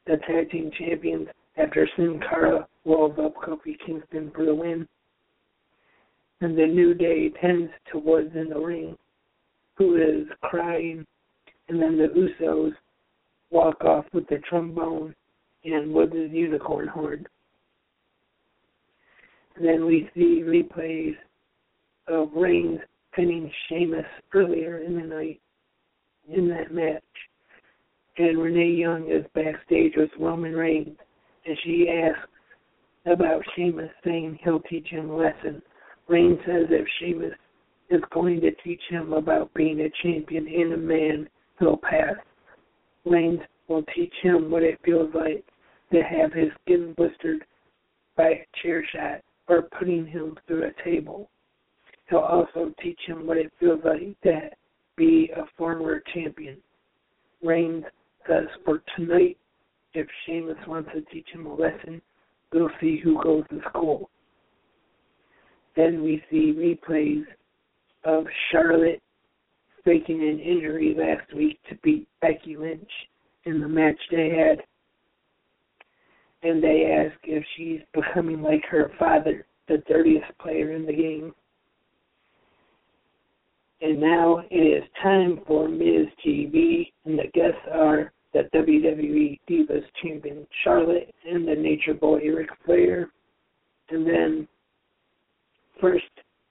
the 0.06 0.16
tag 0.28 0.50
team 0.50 0.70
champions 0.78 1.28
after 1.56 1.88
Sin 1.96 2.20
Cara 2.28 2.66
rolls 2.84 3.18
up 3.18 3.34
Kofi 3.36 3.76
Kingston 3.84 4.30
for 4.34 4.44
the 4.44 4.54
win. 4.54 4.86
And 6.40 6.56
the 6.56 6.66
New 6.66 6.94
Day 6.94 7.30
tends 7.40 7.70
towards 7.90 8.34
in 8.34 8.48
the 8.50 8.58
ring, 8.58 8.96
who 9.76 9.96
is 9.96 10.26
crying, 10.42 11.06
and 11.68 11.80
then 11.80 11.96
the 11.98 12.08
Usos 12.08 12.72
walk 13.50 13.84
off 13.84 14.04
with 14.12 14.26
the 14.28 14.38
trombone 14.48 15.14
and 15.64 15.92
Woods' 15.92 16.30
unicorn 16.32 16.88
horn. 16.88 17.26
And 19.56 19.66
then 19.66 19.86
we 19.86 20.10
see 20.14 20.42
replays 20.44 21.16
of 22.08 22.30
Reigns 22.34 22.80
pinning 23.14 23.50
Sheamus 23.68 24.04
earlier 24.34 24.78
in 24.78 24.96
the 24.96 25.06
night 25.06 25.40
in 26.28 26.48
that 26.48 26.72
match. 26.72 27.02
And 28.18 28.38
Renee 28.38 28.76
Young 28.76 29.10
is 29.10 29.24
backstage 29.34 29.94
with 29.96 30.10
Roman 30.20 30.52
Reigns, 30.52 30.96
and 31.46 31.56
she 31.64 31.88
asks 31.88 32.28
about 33.06 33.42
Sheamus, 33.54 33.90
saying 34.04 34.38
he'll 34.42 34.60
teach 34.60 34.86
him 34.88 35.10
a 35.10 35.16
lesson. 35.16 35.62
Reigns 36.08 36.38
says 36.46 36.66
if 36.70 36.86
Sheamus 36.98 37.34
is 37.90 38.00
going 38.12 38.40
to 38.40 38.50
teach 38.62 38.80
him 38.88 39.12
about 39.12 39.52
being 39.54 39.80
a 39.80 39.90
champion 40.02 40.46
and 40.46 40.72
a 40.72 40.76
man, 40.76 41.28
he'll 41.58 41.76
pass. 41.76 42.16
Will 43.04 43.84
teach 43.94 44.12
him 44.22 44.50
what 44.50 44.62
it 44.62 44.78
feels 44.84 45.10
like 45.14 45.44
to 45.92 46.02
have 46.02 46.32
his 46.32 46.48
skin 46.62 46.92
blistered 46.96 47.44
by 48.16 48.28
a 48.28 48.46
chair 48.62 48.86
shot 48.92 49.20
or 49.48 49.68
putting 49.78 50.06
him 50.06 50.36
through 50.46 50.64
a 50.64 50.82
table. 50.84 51.28
He'll 52.08 52.18
also 52.18 52.72
teach 52.82 52.98
him 53.06 53.26
what 53.26 53.38
it 53.38 53.52
feels 53.58 53.80
like 53.84 54.20
to 54.22 54.50
be 54.96 55.30
a 55.34 55.44
former 55.56 56.02
champion. 56.12 56.58
Reigns 57.42 57.84
says 58.28 58.46
for 58.64 58.82
tonight, 58.96 59.38
if 59.94 60.06
Sheamus 60.24 60.56
wants 60.66 60.90
to 60.94 61.02
teach 61.12 61.28
him 61.32 61.46
a 61.46 61.54
lesson, 61.54 62.02
we'll 62.52 62.70
see 62.80 63.00
who 63.02 63.22
goes 63.22 63.44
to 63.50 63.60
school. 63.68 64.10
Then 65.76 66.02
we 66.02 66.22
see 66.30 66.52
replays 66.56 67.24
of 68.04 68.26
Charlotte 68.50 69.02
faking 69.84 70.22
an 70.22 70.40
injury 70.40 70.94
last 70.96 71.34
week 71.34 71.58
to 71.68 71.76
beat 71.82 72.08
Becky 72.20 72.56
Lynch 72.56 72.90
in 73.44 73.60
the 73.60 73.68
match 73.68 73.98
they 74.10 74.30
had. 74.30 74.62
And 76.42 76.62
they 76.62 76.92
ask 76.92 77.18
if 77.24 77.44
she's 77.56 77.80
becoming 77.92 78.42
like 78.42 78.64
her 78.70 78.90
father, 78.98 79.46
the 79.68 79.78
dirtiest 79.88 80.36
player 80.38 80.72
in 80.72 80.86
the 80.86 80.92
game. 80.92 81.34
And 83.80 84.00
now 84.00 84.42
it 84.50 84.56
is 84.56 84.84
time 85.02 85.40
for 85.46 85.68
Miz 85.68 86.06
TV, 86.24 86.90
and 87.04 87.18
the 87.18 87.28
guests 87.34 87.60
are 87.72 88.12
the 88.32 88.48
WWE 88.54 89.38
Divas 89.48 89.84
Champion 90.02 90.46
Charlotte 90.62 91.14
and 91.30 91.46
the 91.46 91.54
Nature 91.54 91.94
Boy 91.94 92.20
Ric 92.20 92.48
Flair. 92.64 93.10
And 93.90 94.06
then 94.06 94.48
first, 95.80 96.04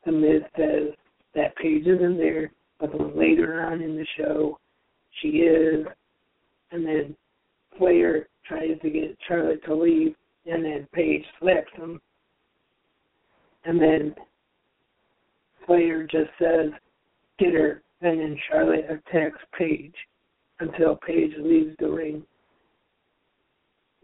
the 0.05 0.11
Miz 0.11 0.41
says 0.55 0.93
that 1.35 1.55
Paige 1.55 1.87
isn't 1.87 2.17
there, 2.17 2.51
but 2.91 3.15
later 3.17 3.61
on 3.61 3.81
in 3.81 3.95
the 3.95 4.05
show, 4.17 4.59
she 5.21 5.29
is. 5.29 5.85
And 6.71 6.85
then 6.85 7.15
Flair 7.77 8.27
tries 8.47 8.79
to 8.81 8.89
get 8.89 9.17
Charlotte 9.27 9.63
to 9.65 9.75
leave, 9.75 10.15
and 10.45 10.65
then 10.65 10.87
Paige 10.93 11.23
slaps 11.39 11.71
him. 11.75 12.01
And 13.65 13.81
then 13.81 14.15
Flair 15.65 16.03
just 16.03 16.31
says, 16.39 16.71
get 17.39 17.53
her, 17.53 17.81
and 18.01 18.19
then 18.19 18.37
Charlotte 18.49 18.85
attacks 18.89 19.39
Paige 19.57 19.95
until 20.59 20.97
Paige 21.07 21.33
leaves 21.39 21.75
the 21.79 21.89
ring. 21.89 22.23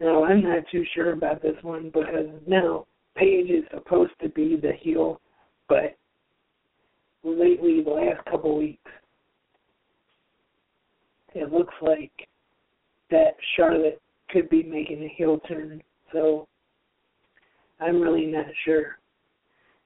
Now, 0.00 0.24
I'm 0.24 0.42
not 0.42 0.62
too 0.72 0.84
sure 0.94 1.12
about 1.12 1.42
this 1.42 1.56
one 1.62 1.90
because 1.92 2.28
now 2.46 2.86
Paige 3.16 3.50
is 3.50 3.64
supposed 3.74 4.12
to 4.22 4.30
be 4.30 4.56
the 4.56 4.72
heel, 4.80 5.20
but 5.68 5.96
lately, 7.22 7.82
the 7.82 7.90
last 7.90 8.24
couple 8.26 8.56
weeks, 8.56 8.90
it 11.34 11.52
looks 11.52 11.74
like 11.82 12.12
that 13.10 13.34
Charlotte 13.56 14.00
could 14.30 14.48
be 14.48 14.62
making 14.62 15.02
a 15.02 15.14
heel 15.16 15.38
turn. 15.48 15.82
So 16.12 16.46
I'm 17.80 18.00
really 18.00 18.26
not 18.26 18.46
sure. 18.64 18.98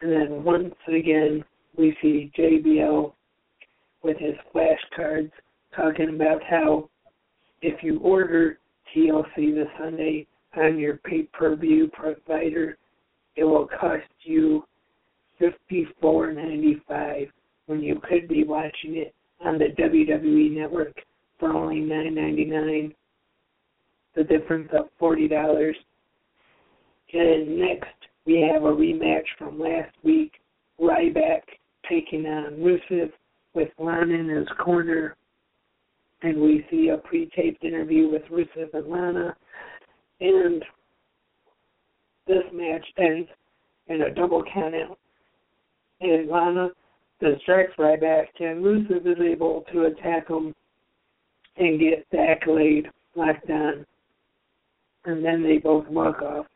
And 0.01 0.13
then 0.13 0.45
once 0.45 0.75
again, 0.89 1.45
we 1.77 1.97
see 2.03 2.31
JBL 2.39 3.13
with 4.03 4.19
his 4.19 4.35
flashcards 4.55 5.31
talking 5.75 6.11
about 6.11 6.43
how 6.49 6.89
if 7.63 7.83
you 7.83 7.99
order 8.01 8.59
TLC 8.95 9.55
this 9.55 9.69
Sunday 9.79 10.27
on 10.57 10.79
your 10.79 10.99
pay-per-view 10.99 11.91
provider, 11.93 12.77
it 13.37 13.45
will 13.45 13.67
cost 13.81 14.05
you 14.23 14.65
fifty-four 15.51 16.33
ninety-five 16.33 17.29
when 17.67 17.83
you 17.83 18.01
could 18.09 18.29
be 18.29 18.45
watching 18.45 18.97
it 18.97 19.15
on 19.45 19.59
the 19.59 19.67
WWE 19.79 20.57
network 20.57 20.95
for 21.39 21.53
only 21.53 21.81
nine 21.81 22.15
ninety-nine. 22.15 22.95
The 24.15 24.25
difference 24.25 24.69
of 24.79 24.87
forty 24.99 25.29
dollars. 25.29 25.77
And 27.13 27.59
next 27.59 27.89
we 28.27 28.41
have 28.53 28.63
a 28.63 28.67
rematch 28.67 29.25
from 29.39 29.61
last 29.61 29.93
week. 30.03 30.33
Ryback 30.81 31.43
taking 31.89 32.27
on 32.27 32.55
Rusev 32.55 33.13
with 33.55 33.69
Lana 33.79 34.15
in 34.15 34.29
his 34.29 34.49
corner. 34.65 35.17
And 36.23 36.41
we 36.41 36.65
see 36.71 36.89
a 36.89 36.97
pre-taped 36.97 37.63
interview 37.63 38.09
with 38.09 38.23
Rusev 38.31 38.73
and 38.73 38.89
Lana. 38.89 39.37
And 40.21 40.65
this 42.27 42.45
match 42.53 42.87
ends 42.99 43.29
in 43.89 44.03
a 44.03 44.15
double 44.15 44.43
countout. 44.43 44.97
And 46.01 46.29
Lana 46.29 46.71
distracts 47.21 47.77
Ryback, 47.79 48.27
and 48.41 48.65
Rusev 48.65 49.07
is 49.07 49.19
able 49.21 49.65
to 49.73 49.85
attack 49.85 50.29
him 50.29 50.55
and 51.57 51.81
get 51.81 52.07
the 52.11 52.19
accolade 52.19 52.87
locked 53.15 53.49
on. 53.49 53.87
And 55.05 55.25
then 55.25 55.43
they 55.43 55.59
both 55.59 55.87
walk 55.89 56.23
off. 56.23 56.47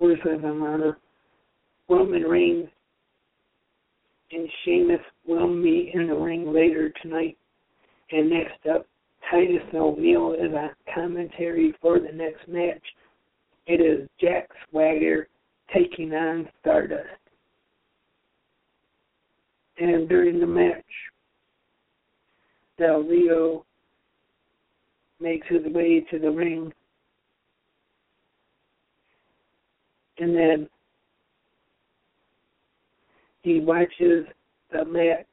Rusev 0.00 0.44
and 0.44 0.60
Lana. 0.60 0.96
Roman 1.88 2.22
Reigns 2.22 2.68
and 4.32 4.48
Sheamus 4.64 5.00
will 5.26 5.48
meet 5.48 5.92
in 5.94 6.06
the 6.06 6.14
ring 6.14 6.52
later 6.52 6.92
tonight. 7.02 7.36
And 8.12 8.30
next 8.30 8.66
up, 8.72 8.86
Titus 9.30 9.62
O'Neil 9.74 10.34
is 10.34 10.54
on 10.54 10.70
commentary 10.94 11.74
for 11.80 11.98
the 11.98 12.12
next 12.12 12.46
match. 12.48 12.82
It 13.66 13.80
is 13.80 14.08
Jack 14.20 14.48
Swagger 14.68 15.28
taking 15.74 16.12
on 16.12 16.48
Stardust. 16.60 17.08
And 19.80 20.08
during 20.08 20.38
the 20.38 20.46
match, 20.46 20.84
Del 22.78 23.02
Rio 23.02 23.64
makes 25.18 25.46
his 25.48 25.64
way 25.72 26.04
to 26.10 26.18
the 26.18 26.30
ring. 26.30 26.72
And 30.18 30.36
then 30.36 30.68
he 33.42 33.60
watches 33.60 34.26
the 34.70 34.84
match 34.84 35.26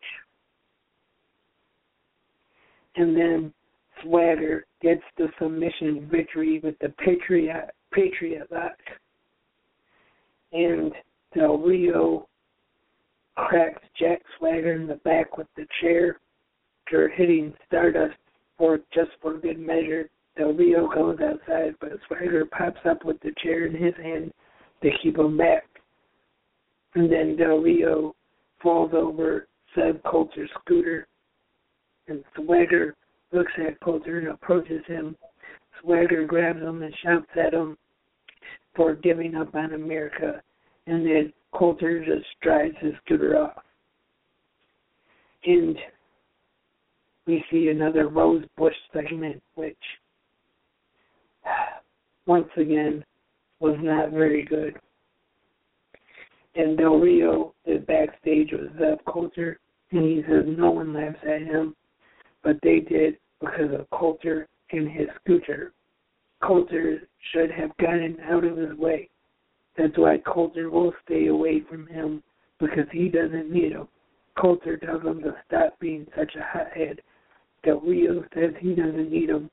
and 2.97 3.15
then 3.15 3.53
Swagger 4.03 4.65
gets 4.81 5.01
the 5.17 5.27
submission 5.39 6.07
victory 6.11 6.59
with 6.63 6.75
the 6.79 6.89
Patriot 6.89 7.69
Patriot 7.93 8.47
lock, 8.51 8.77
and 10.51 10.91
Del 11.33 11.57
Rio 11.57 12.27
cracks 13.37 13.83
Jack 13.99 14.21
Swagger 14.37 14.73
in 14.73 14.87
the 14.87 14.95
back 14.95 15.37
with 15.37 15.47
the 15.55 15.65
chair 15.81 16.19
after 16.85 17.09
hitting 17.09 17.53
Stardust 17.67 18.17
for 18.57 18.79
just 18.93 19.11
for 19.21 19.37
good 19.37 19.59
measure. 19.59 20.09
Del 20.37 20.53
Rio 20.53 20.87
goes 20.87 21.17
outside, 21.19 21.75
but 21.79 21.91
Swagger 22.07 22.45
pops 22.45 22.79
up 22.89 23.05
with 23.05 23.19
the 23.21 23.33
chair 23.43 23.65
in 23.65 23.75
his 23.75 23.95
hand 24.01 24.31
to 24.81 24.89
keep 25.01 25.17
him 25.17 25.37
back. 25.37 25.63
And 26.95 27.11
then 27.11 27.35
Del 27.35 27.57
Rio 27.57 28.15
falls 28.61 28.91
over 28.93 29.47
Zeb 29.75 30.01
Colter's 30.03 30.49
scooter, 30.61 31.07
and 32.07 32.23
Swagger 32.35 32.95
looks 33.31 33.51
at 33.57 33.79
Colter 33.81 34.19
and 34.19 34.29
approaches 34.29 34.81
him. 34.87 35.15
Swagger 35.81 36.25
grabs 36.25 36.61
him 36.61 36.81
and 36.81 36.93
shouts 37.03 37.27
at 37.35 37.53
him 37.53 37.77
for 38.75 38.95
giving 38.95 39.35
up 39.35 39.53
on 39.53 39.73
America, 39.73 40.41
and 40.87 41.05
then 41.05 41.33
Colter 41.53 42.03
just 42.03 42.25
drives 42.41 42.75
his 42.79 42.93
scooter 43.05 43.37
off. 43.37 43.63
And 45.45 45.77
we 47.25 47.43
see 47.51 47.69
another 47.69 48.07
Rose 48.07 48.43
Bush 48.57 48.75
segment, 48.93 49.41
which 49.55 49.77
once 52.25 52.49
again 52.57 53.03
was 53.59 53.77
not 53.81 54.11
very 54.11 54.43
good. 54.43 54.75
And 56.55 56.77
Del 56.77 56.97
Rio 56.97 57.53
is 57.65 57.83
backstage 57.85 58.51
with 58.51 58.77
Zeb 58.79 59.03
Colter, 59.05 59.59
and 59.91 60.03
he 60.03 60.23
says 60.27 60.45
no 60.47 60.71
one 60.71 60.93
laughs 60.93 61.19
at 61.23 61.41
him, 61.41 61.75
but 62.43 62.57
they 62.63 62.79
did 62.79 63.17
because 63.39 63.71
of 63.77 63.89
Colter 63.91 64.47
and 64.71 64.89
his 64.89 65.07
scooter. 65.23 65.73
Colter 66.41 67.07
should 67.31 67.51
have 67.51 67.75
gotten 67.77 68.17
out 68.29 68.43
of 68.43 68.57
his 68.57 68.75
way. 68.77 69.09
That's 69.77 69.97
why 69.97 70.17
Colter 70.25 70.69
will 70.69 70.93
stay 71.05 71.27
away 71.27 71.61
from 71.69 71.87
him 71.87 72.23
because 72.59 72.87
he 72.91 73.09
doesn't 73.09 73.51
need 73.51 73.73
him. 73.73 73.87
Colter 74.39 74.77
tells 74.77 75.03
him 75.03 75.21
to 75.21 75.35
stop 75.47 75.79
being 75.79 76.07
such 76.17 76.35
a 76.35 76.43
hothead. 76.43 77.01
Del 77.63 77.79
Rio 77.81 78.23
says 78.33 78.51
he 78.59 78.73
doesn't 78.73 79.11
need 79.11 79.29
him. 79.29 79.49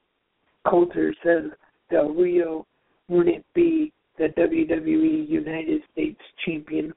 Colter 0.66 1.14
says 1.22 1.50
Del 1.90 2.10
Rio 2.10 2.66
wouldn't 3.08 3.44
be 3.54 3.92
the 4.18 4.28
WWE 4.38 5.28
United 5.28 5.82
States 5.92 6.20
champion 6.44 6.92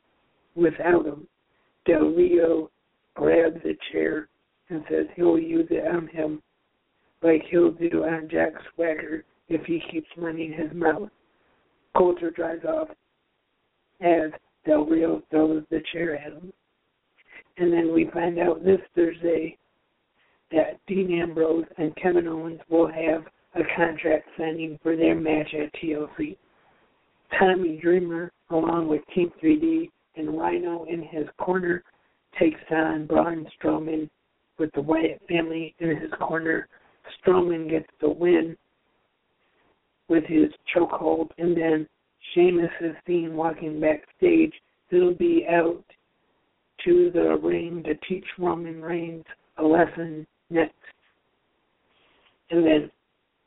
without 0.55 1.05
him. 1.05 1.27
Del 1.85 2.09
Rio 2.09 2.69
grabs 3.15 3.59
a 3.65 3.77
chair 3.91 4.29
and 4.69 4.83
says 4.89 5.05
he'll 5.15 5.39
use 5.39 5.67
it 5.69 5.87
on 5.87 6.07
him 6.07 6.41
like 7.21 7.43
he'll 7.49 7.71
do 7.71 8.03
on 8.03 8.29
Jack 8.29 8.53
Swagger 8.73 9.23
if 9.49 9.65
he 9.65 9.81
keeps 9.91 10.07
running 10.17 10.53
his 10.53 10.71
mouth. 10.73 11.09
Colter 11.95 12.31
drives 12.31 12.63
off 12.65 12.89
as 14.01 14.31
Del 14.65 14.85
Rio 14.85 15.21
throws 15.29 15.63
the 15.69 15.81
chair 15.91 16.15
at 16.15 16.33
him. 16.33 16.51
And 17.57 17.73
then 17.73 17.93
we 17.93 18.09
find 18.13 18.39
out 18.39 18.63
this 18.63 18.81
Thursday 18.95 19.57
that 20.51 20.79
Dean 20.87 21.19
Ambrose 21.21 21.65
and 21.77 21.95
Kevin 21.95 22.27
Owens 22.27 22.61
will 22.69 22.87
have 22.87 23.25
a 23.55 23.61
contract 23.75 24.27
signing 24.37 24.77
for 24.83 24.95
their 24.95 25.15
match 25.15 25.53
at 25.53 25.73
TLC. 25.81 26.37
Tommy 27.37 27.79
Dreamer, 27.81 28.31
along 28.51 28.87
with 28.87 29.01
Team 29.13 29.31
3D 29.43 29.89
and 30.15 30.37
Rhino 30.37 30.85
in 30.85 31.03
his 31.03 31.27
corner, 31.39 31.83
takes 32.39 32.59
on 32.71 33.07
Braun 33.07 33.47
Strowman 33.59 34.09
with 34.57 34.71
the 34.73 34.81
Wyatt 34.81 35.21
family 35.27 35.75
in 35.79 35.89
his 35.89 36.11
corner. 36.19 36.67
Strowman 37.19 37.69
gets 37.69 37.87
the 38.01 38.09
win 38.09 38.55
with 40.07 40.23
his 40.25 40.49
chokehold, 40.75 41.29
and 41.37 41.55
then 41.55 41.87
Sheamus 42.33 42.71
is 42.81 42.95
seen 43.05 43.35
walking 43.35 43.79
backstage. 43.79 44.53
He'll 44.89 45.13
be 45.13 45.45
out 45.49 45.83
to 46.85 47.11
the 47.13 47.37
ring 47.41 47.83
to 47.83 47.95
teach 48.07 48.25
Roman 48.37 48.81
Reigns 48.81 49.25
a 49.57 49.63
lesson 49.63 50.25
next. 50.49 50.73
And 52.49 52.65
then 52.65 52.91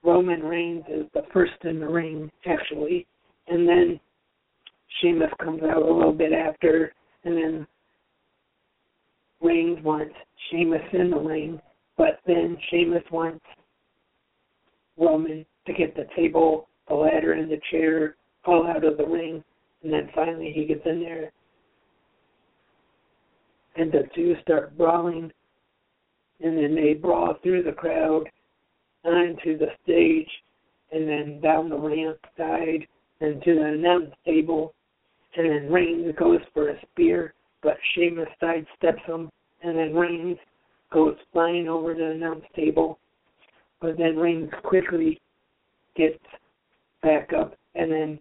Roman 0.03 0.43
Reigns 0.43 0.85
is 0.89 1.07
the 1.15 1.23
first 1.33 1.53
in 1.65 1.81
the 1.81 1.89
ring, 1.89 2.31
actually. 2.47 3.07
And 3.49 3.69
then 3.69 4.01
Sheamus 5.01 5.31
comes 5.43 5.63
out 5.63 5.83
a 5.83 5.93
little 5.93 6.13
bit 6.13 6.33
after, 6.33 6.93
and 7.25 7.37
then 7.37 7.67
Reigns 9.41 9.83
wants 9.83 10.15
Sheamus 10.51 10.83
in 10.93 11.11
the 11.11 11.19
ring, 11.19 11.61
but 11.97 12.21
then 12.27 12.57
Sheamus 12.71 13.05
wants 13.11 13.45
Roman 14.99 15.47
to 15.67 15.73
get 15.73 15.95
the 15.95 16.07
table, 16.17 16.69
the 16.89 16.95
ladder, 16.95 17.33
and 17.33 17.51
the 17.51 17.61
chair 17.71 18.17
all 18.45 18.67
out 18.67 18.85
of 18.85 18.97
the 18.97 19.07
ring, 19.07 19.43
and 19.83 19.93
then 19.93 20.11
finally 20.15 20.53
he 20.55 20.65
gets 20.65 20.85
in 20.87 21.01
there, 21.01 21.31
and 23.77 23.93
the 23.93 24.05
two 24.15 24.37
start 24.43 24.77
brawling, 24.77 25.31
and 26.41 26.57
then 26.57 26.75
they 26.75 26.95
brawl 26.95 27.35
through 27.43 27.63
the 27.63 27.73
crowd 27.73 28.25
onto 29.05 29.59
the 29.59 29.69
stage, 29.83 30.29
and 30.93 31.09
then 31.09 31.41
down 31.41 31.69
the 31.69 31.79
ramp 31.79 32.19
side, 32.37 32.87
and 33.21 33.43
to 33.43 33.55
the 33.55 33.65
announce 33.65 34.15
table, 34.25 34.75
and 35.37 35.49
then 35.49 35.73
Reigns 35.73 36.15
goes 36.19 36.41
for 36.53 36.71
a 36.71 36.81
spear, 36.83 37.35
but 37.63 37.77
Sheamus 37.95 38.29
sidesteps 38.43 39.05
him, 39.07 39.31
and 39.63 39.79
then 39.79 39.95
Reigns 39.95 40.39
goes 40.93 41.17
flying 41.33 41.69
over 41.69 41.95
to 41.95 42.01
the 42.01 42.11
announce 42.11 42.45
table, 42.57 42.99
but 43.81 43.97
then 43.97 44.17
Reigns 44.17 44.51
quickly 44.63 45.21
gets 45.95 46.19
back 47.03 47.33
up 47.33 47.55
and 47.75 47.91
then 47.91 48.19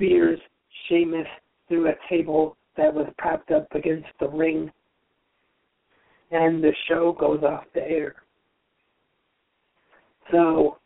spears 0.00 0.40
Sheamus 0.88 1.26
through 1.68 1.88
a 1.88 1.94
table 2.08 2.56
that 2.76 2.92
was 2.92 3.06
propped 3.18 3.50
up 3.50 3.66
against 3.74 4.08
the 4.18 4.28
ring, 4.28 4.70
and 6.30 6.64
the 6.64 6.72
show 6.88 7.14
goes 7.18 7.42
off 7.42 7.64
the 7.74 7.82
air. 7.82 8.14
So 10.30 10.78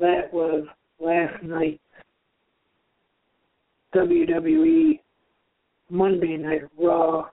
that 0.00 0.32
was 0.32 0.66
last 0.98 1.42
night's 1.42 1.78
WWE 3.94 5.00
Monday 5.88 6.36
Night 6.36 6.62
Raw, 6.78 7.26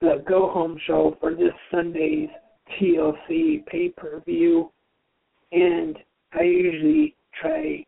the 0.00 0.22
go 0.28 0.50
home 0.50 0.78
show 0.86 1.16
for 1.20 1.34
this 1.34 1.52
Sunday's 1.70 2.28
TLC 2.80 3.66
pay 3.66 3.88
per 3.96 4.22
view. 4.24 4.70
And 5.52 5.98
I 6.32 6.42
usually 6.42 7.16
try 7.40 7.84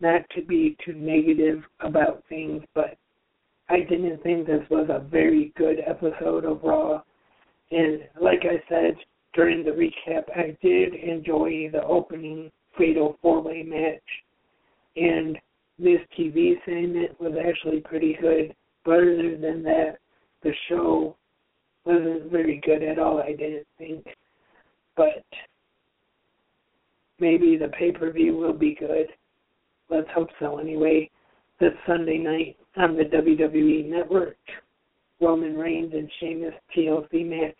not 0.00 0.22
to 0.34 0.42
be 0.42 0.76
too 0.84 0.94
negative 0.94 1.62
about 1.80 2.22
things, 2.28 2.62
but 2.74 2.96
I 3.68 3.80
didn't 3.80 4.22
think 4.22 4.46
this 4.46 4.68
was 4.70 4.88
a 4.90 5.00
very 5.00 5.52
good 5.56 5.78
episode 5.86 6.44
of 6.44 6.62
Raw. 6.62 7.02
And 7.70 8.00
like 8.20 8.42
I 8.44 8.62
said 8.68 8.96
during 9.34 9.64
the 9.64 9.70
recap, 9.70 10.24
I 10.36 10.56
did 10.62 10.94
enjoy 10.94 11.70
the 11.72 11.82
opening 11.84 12.50
Fatal 12.78 13.18
Four 13.22 13.42
Way 13.42 13.62
match. 13.62 14.00
And 14.96 15.38
Miz 15.78 15.98
TV 16.18 16.54
segment 16.64 17.20
was 17.20 17.32
actually 17.46 17.80
pretty 17.80 18.16
good. 18.20 18.54
But 18.84 18.94
other 18.94 19.36
than 19.36 19.62
that, 19.64 19.98
the 20.42 20.52
show 20.68 21.16
wasn't 21.84 22.30
very 22.30 22.60
good 22.64 22.82
at 22.82 22.98
all, 22.98 23.20
I 23.20 23.32
didn't 23.32 23.66
think. 23.78 24.06
But 24.96 25.24
maybe 27.18 27.56
the 27.56 27.68
pay 27.68 27.92
per 27.92 28.12
view 28.12 28.36
will 28.36 28.52
be 28.52 28.74
good. 28.74 29.08
Let's 29.88 30.08
hope 30.14 30.28
so 30.40 30.58
anyway. 30.58 31.10
This 31.60 31.72
Sunday 31.86 32.18
night 32.18 32.56
on 32.76 32.96
the 32.96 33.04
WWE 33.04 33.88
Network, 33.88 34.36
Roman 35.20 35.56
Reigns 35.56 35.92
and 35.94 36.10
Sheamus 36.20 36.54
TLC 36.76 37.26
match 37.26 37.56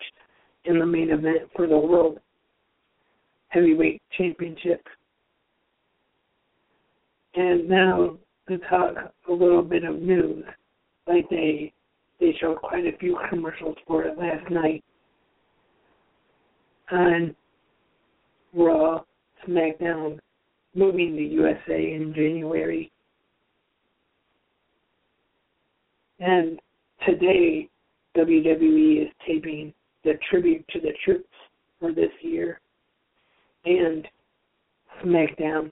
in 0.64 0.78
the 0.78 0.86
main 0.86 1.10
event 1.10 1.48
for 1.54 1.66
the 1.66 1.78
World 1.78 2.18
Heavyweight 3.48 4.02
Championship. 4.18 4.82
And 7.34 7.68
now 7.68 8.18
to 8.48 8.58
talk 8.58 8.94
a 9.28 9.32
little 9.32 9.62
bit 9.62 9.84
of 9.84 10.00
news. 10.00 10.44
Like 11.06 11.28
they 11.30 11.72
they 12.20 12.34
showed 12.40 12.56
quite 12.58 12.86
a 12.86 12.96
few 12.98 13.18
commercials 13.28 13.76
for 13.86 14.04
it 14.04 14.18
last 14.18 14.50
night 14.50 14.82
on 16.90 17.34
Raw, 18.54 19.02
SmackDown, 19.46 20.18
moving 20.76 21.16
to 21.16 21.22
USA 21.22 21.92
in 21.94 22.12
January. 22.14 22.92
And 26.20 26.60
today, 27.06 27.68
WWE 28.16 29.02
is 29.02 29.08
taping 29.26 29.72
the 30.04 30.14
tribute 30.30 30.64
to 30.68 30.80
the 30.80 30.92
troops 31.04 31.28
for 31.80 31.92
this 31.92 32.10
year 32.22 32.60
and 33.64 34.06
SmackDown. 35.02 35.70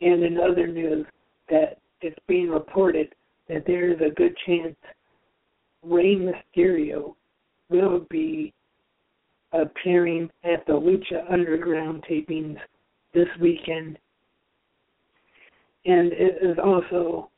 And 0.00 0.22
in 0.24 0.38
other 0.38 0.66
news, 0.66 1.06
that 1.48 1.78
it's 2.00 2.18
being 2.26 2.48
reported 2.48 3.14
that 3.48 3.64
there 3.66 3.92
is 3.92 4.00
a 4.00 4.14
good 4.14 4.34
chance 4.46 4.74
Rey 5.82 6.16
Mysterio 6.16 7.14
will 7.68 8.06
be 8.10 8.52
appearing 9.52 10.30
at 10.44 10.64
the 10.66 10.72
Lucha 10.72 11.30
Underground 11.30 12.04
tapings 12.10 12.58
this 13.14 13.28
weekend. 13.40 13.98
And 15.84 16.12
it 16.12 16.38
is 16.42 16.58
also 16.62 17.30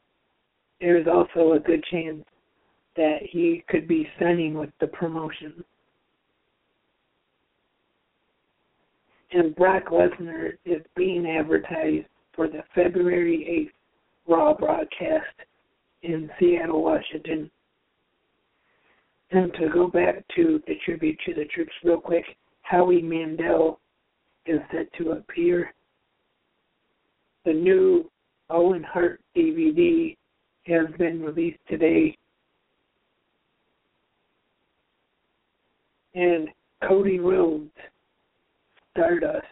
there 0.80 0.98
is 0.98 1.06
also 1.06 1.52
a 1.52 1.60
good 1.60 1.82
chance 1.90 2.24
that 2.96 3.18
he 3.22 3.64
could 3.68 3.88
be 3.88 4.06
signing 4.20 4.54
with 4.54 4.70
the 4.80 4.86
promotion. 4.86 5.64
And 9.32 9.54
Brock 9.56 9.84
Lesnar 9.90 10.52
is 10.64 10.82
being 10.94 11.26
advertised 11.26 12.06
for 12.36 12.48
the 12.48 12.62
February 12.74 13.70
8th 13.72 14.32
Raw 14.32 14.54
broadcast 14.54 15.36
in 16.02 16.30
Seattle, 16.38 16.82
Washington. 16.82 17.50
And 19.30 19.52
to 19.54 19.68
go 19.70 19.88
back 19.88 20.24
to 20.36 20.62
the 20.66 20.74
tribute 20.84 21.18
to 21.26 21.34
the 21.34 21.46
troops 21.46 21.72
real 21.82 22.00
quick, 22.00 22.24
Howie 22.62 23.02
Mandel 23.02 23.80
is 24.46 24.60
set 24.70 24.92
to 24.94 25.12
appear. 25.12 25.72
The 27.44 27.52
new 27.52 28.10
Owen 28.50 28.82
Hart 28.82 29.20
DVD 29.36 30.16
has 30.66 30.86
been 30.98 31.22
released 31.22 31.58
today. 31.68 32.16
And 36.14 36.48
Cody 36.86 37.18
Rhodes, 37.18 37.72
Stardust, 38.92 39.46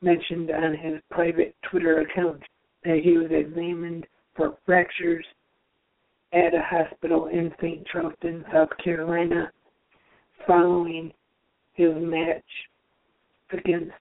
mentioned 0.00 0.50
on 0.50 0.74
his 0.74 1.00
private 1.10 1.54
Twitter 1.70 2.00
account 2.00 2.42
that 2.84 3.00
he 3.02 3.16
was 3.16 3.30
examined 3.30 4.06
for 4.36 4.56
fractures 4.64 5.24
at 6.32 6.54
a 6.54 6.62
hospital 6.62 7.26
in 7.26 7.52
St. 7.60 7.86
Charleston, 7.86 8.44
South 8.52 8.68
Carolina, 8.82 9.50
following 10.46 11.12
his 11.74 11.92
match 11.96 12.44
against 13.50 13.92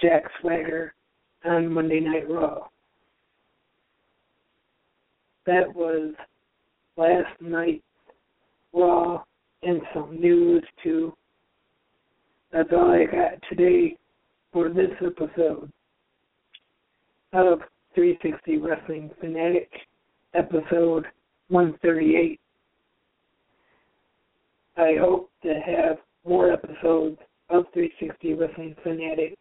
Jack 0.00 0.24
Swagger 0.40 0.94
on 1.44 1.72
Monday 1.72 2.00
Night 2.00 2.28
Raw. 2.28 2.66
That 5.46 5.74
was 5.74 6.14
last 6.96 7.40
night's 7.40 7.82
Raw 8.72 9.22
and 9.62 9.80
some 9.94 10.20
news 10.20 10.64
too. 10.82 11.14
That's 12.52 12.68
all 12.72 12.90
I 12.90 13.04
got 13.04 13.34
today 13.48 13.96
for 14.52 14.68
this 14.68 14.90
episode 15.04 15.70
of 17.32 17.60
360 17.94 18.58
Wrestling 18.58 19.10
Fanatic, 19.20 19.70
episode 20.34 21.06
138. 21.48 22.40
I 24.76 24.96
hope 25.00 25.30
to 25.42 25.54
have 25.54 25.98
more 26.26 26.52
episodes 26.52 27.18
of 27.48 27.64
360 27.72 28.34
Wrestling 28.34 28.76
Fanatic 28.82 29.38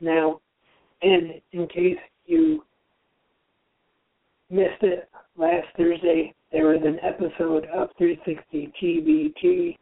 now. 0.00 0.40
And 1.02 1.40
in 1.52 1.66
case 1.68 1.98
you 2.26 2.64
missed 4.50 4.82
it 4.82 5.08
last 5.36 5.66
Thursday, 5.76 6.34
there 6.52 6.66
was 6.66 6.80
an 6.84 6.98
episode 7.02 7.66
of 7.66 7.90
360 7.98 8.72
TBT 8.82 9.76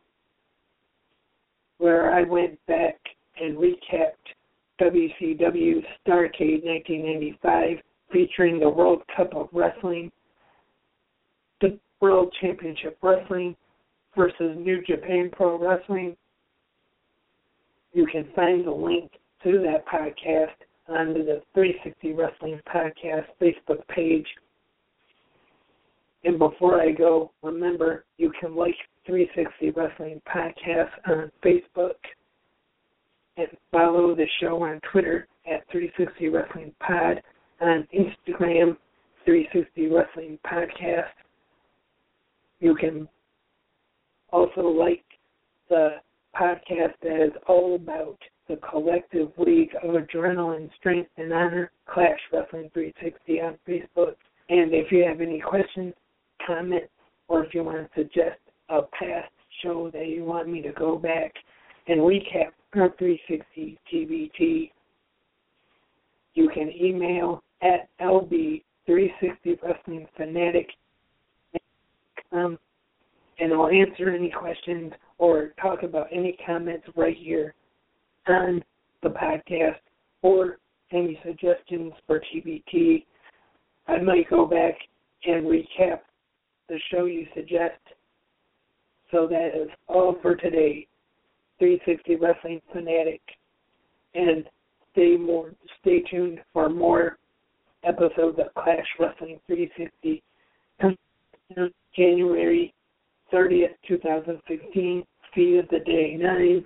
where 1.79 2.13
I 2.13 2.23
went 2.23 2.59
back 2.67 2.97
and 3.41 3.57
recapped 3.57 4.13
WCW 4.81 5.83
Starcade 6.07 6.65
1995 6.65 7.79
featuring 8.13 8.61
the 8.61 8.69
World 8.69 9.03
Cup 9.17 9.35
of 9.35 9.49
Wrestling, 9.53 10.11
the 11.61 11.79
World 12.01 12.35
Championship 12.41 12.99
Wrestling 13.03 13.57
versus 14.17 14.57
New 14.59 14.83
Japan 14.83 15.31
Pro 15.33 15.59
Wrestling. 15.59 16.17
You 17.97 18.05
can 18.05 18.29
find 18.37 18.67
the 18.67 18.71
link 18.71 19.11
to 19.43 19.53
that 19.63 19.87
podcast 19.87 20.53
on 20.87 21.15
the 21.15 21.41
360 21.55 22.13
Wrestling 22.13 22.61
Podcast 22.69 23.25
Facebook 23.41 23.89
page. 23.89 24.27
And 26.23 26.39
before 26.39 26.79
I 26.79 26.93
go, 26.93 27.31
remember 27.43 28.05
you 28.19 28.31
can 28.39 28.55
like 28.55 28.75
360 29.07 29.71
Wrestling 29.71 30.21
Podcast 30.29 30.91
on 31.09 31.33
Facebook 31.43 31.95
and 33.39 33.49
follow 33.73 34.15
the 34.15 34.27
show 34.43 34.63
on 34.63 34.79
Twitter 34.93 35.27
at 35.51 35.65
360 35.73 36.29
Wrestling 36.29 36.75
Pod, 36.87 37.23
on 37.63 37.89
Instagram 37.99 38.77
360 39.25 39.87
Wrestling 39.87 40.39
Podcast. 40.47 41.17
You 42.61 42.75
can 42.75 43.09
also 44.35 44.69
like 44.69 45.03
the 45.71 45.93
podcast 46.39 46.95
that 47.03 47.25
is 47.25 47.33
all 47.49 47.75
about 47.75 48.19
the 48.49 48.57
collective 48.71 49.29
league 49.39 49.73
of 49.83 49.95
adrenaline, 49.95 50.71
strength, 50.77 51.11
and 51.17 51.33
honor, 51.33 51.71
Clash 51.87 52.19
Wrestling 52.33 52.71
360 52.73 53.41
on 53.41 53.59
Facebook. 53.67 54.15
And 54.49 54.73
if 54.73 54.93
you 54.93 55.05
have 55.05 55.21
any 55.21 55.41
questions, 55.41 55.95
comments, 56.47 56.93
or 57.29 57.45
if 57.45 57.55
you 57.55 57.65
want 57.65 57.79
to 57.79 57.89
suggest 57.97 58.39
a 58.69 58.83
past 58.83 59.33
show 59.63 59.91
that 59.93 60.07
you 60.07 60.25
want 60.25 60.49
me 60.49 60.63
to 60.63 60.73
go 60.73 60.97
back 60.97 61.33
and 61.89 62.01
recap 62.01 62.53
on 62.75 62.93
360 62.99 63.79
TBT, 63.93 64.71
you 66.35 66.49
can 66.53 66.71
email 66.71 67.43
at 67.63 67.89
lb360 68.01 69.63
wrestling 69.63 70.07
fanatic 70.17 70.69
um, 72.33 72.59
and 73.39 73.53
I'll 73.53 73.69
answer 73.69 74.11
any 74.11 74.31
questions 74.31 74.93
or 75.19 75.53
talk 75.61 75.83
about 75.83 76.09
any 76.13 76.37
comments 76.45 76.87
right 76.97 77.17
here 77.17 77.55
on 78.29 78.63
the 79.03 79.09
podcast 79.09 79.79
or 80.23 80.59
any 80.93 81.19
suggestions 81.25 81.93
for 82.07 82.21
TBT. 82.21 83.05
I 83.89 83.99
might 83.99 84.29
go 84.29 84.47
back 84.47 84.75
and 85.25 85.47
recap 85.47 86.01
the 86.69 86.79
show 86.91 87.05
you 87.07 87.27
suggest. 87.35 87.81
So 89.11 89.27
that 89.29 89.53
is 89.55 89.69
all 89.89 90.17
for 90.21 90.35
today. 90.35 90.87
360 91.59 92.17
Wrestling 92.17 92.61
Fanatic. 92.73 93.21
And 94.15 94.45
stay 94.93 95.17
more 95.17 95.53
stay 95.81 96.01
tuned 96.11 96.41
for 96.53 96.69
more 96.69 97.19
episodes 97.85 98.39
of 98.39 98.63
Clash 98.63 98.87
Wrestling 98.99 99.39
360 99.47 100.23
January 101.95 102.75
30th, 103.33 103.75
2016, 103.89 105.05
Feed 105.35 105.59
of 105.59 105.69
the 105.69 105.81
Day 105.81 106.17
9. 106.19 106.65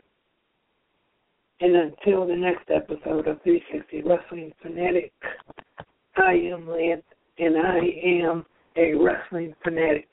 And 1.63 1.77
until 1.77 2.27
the 2.27 2.37
next 2.37 2.71
episode 2.71 3.27
of 3.29 3.43
360 3.43 4.03
Wrestling 4.03 4.53
Fanatic, 4.63 5.13
I 6.17 6.33
am 6.33 6.69
Lance, 6.69 7.03
and 7.39 7.57
I 7.57 7.79
am 8.05 8.47
a 8.77 8.95
wrestling 8.95 9.55
fanatic. 9.63 10.09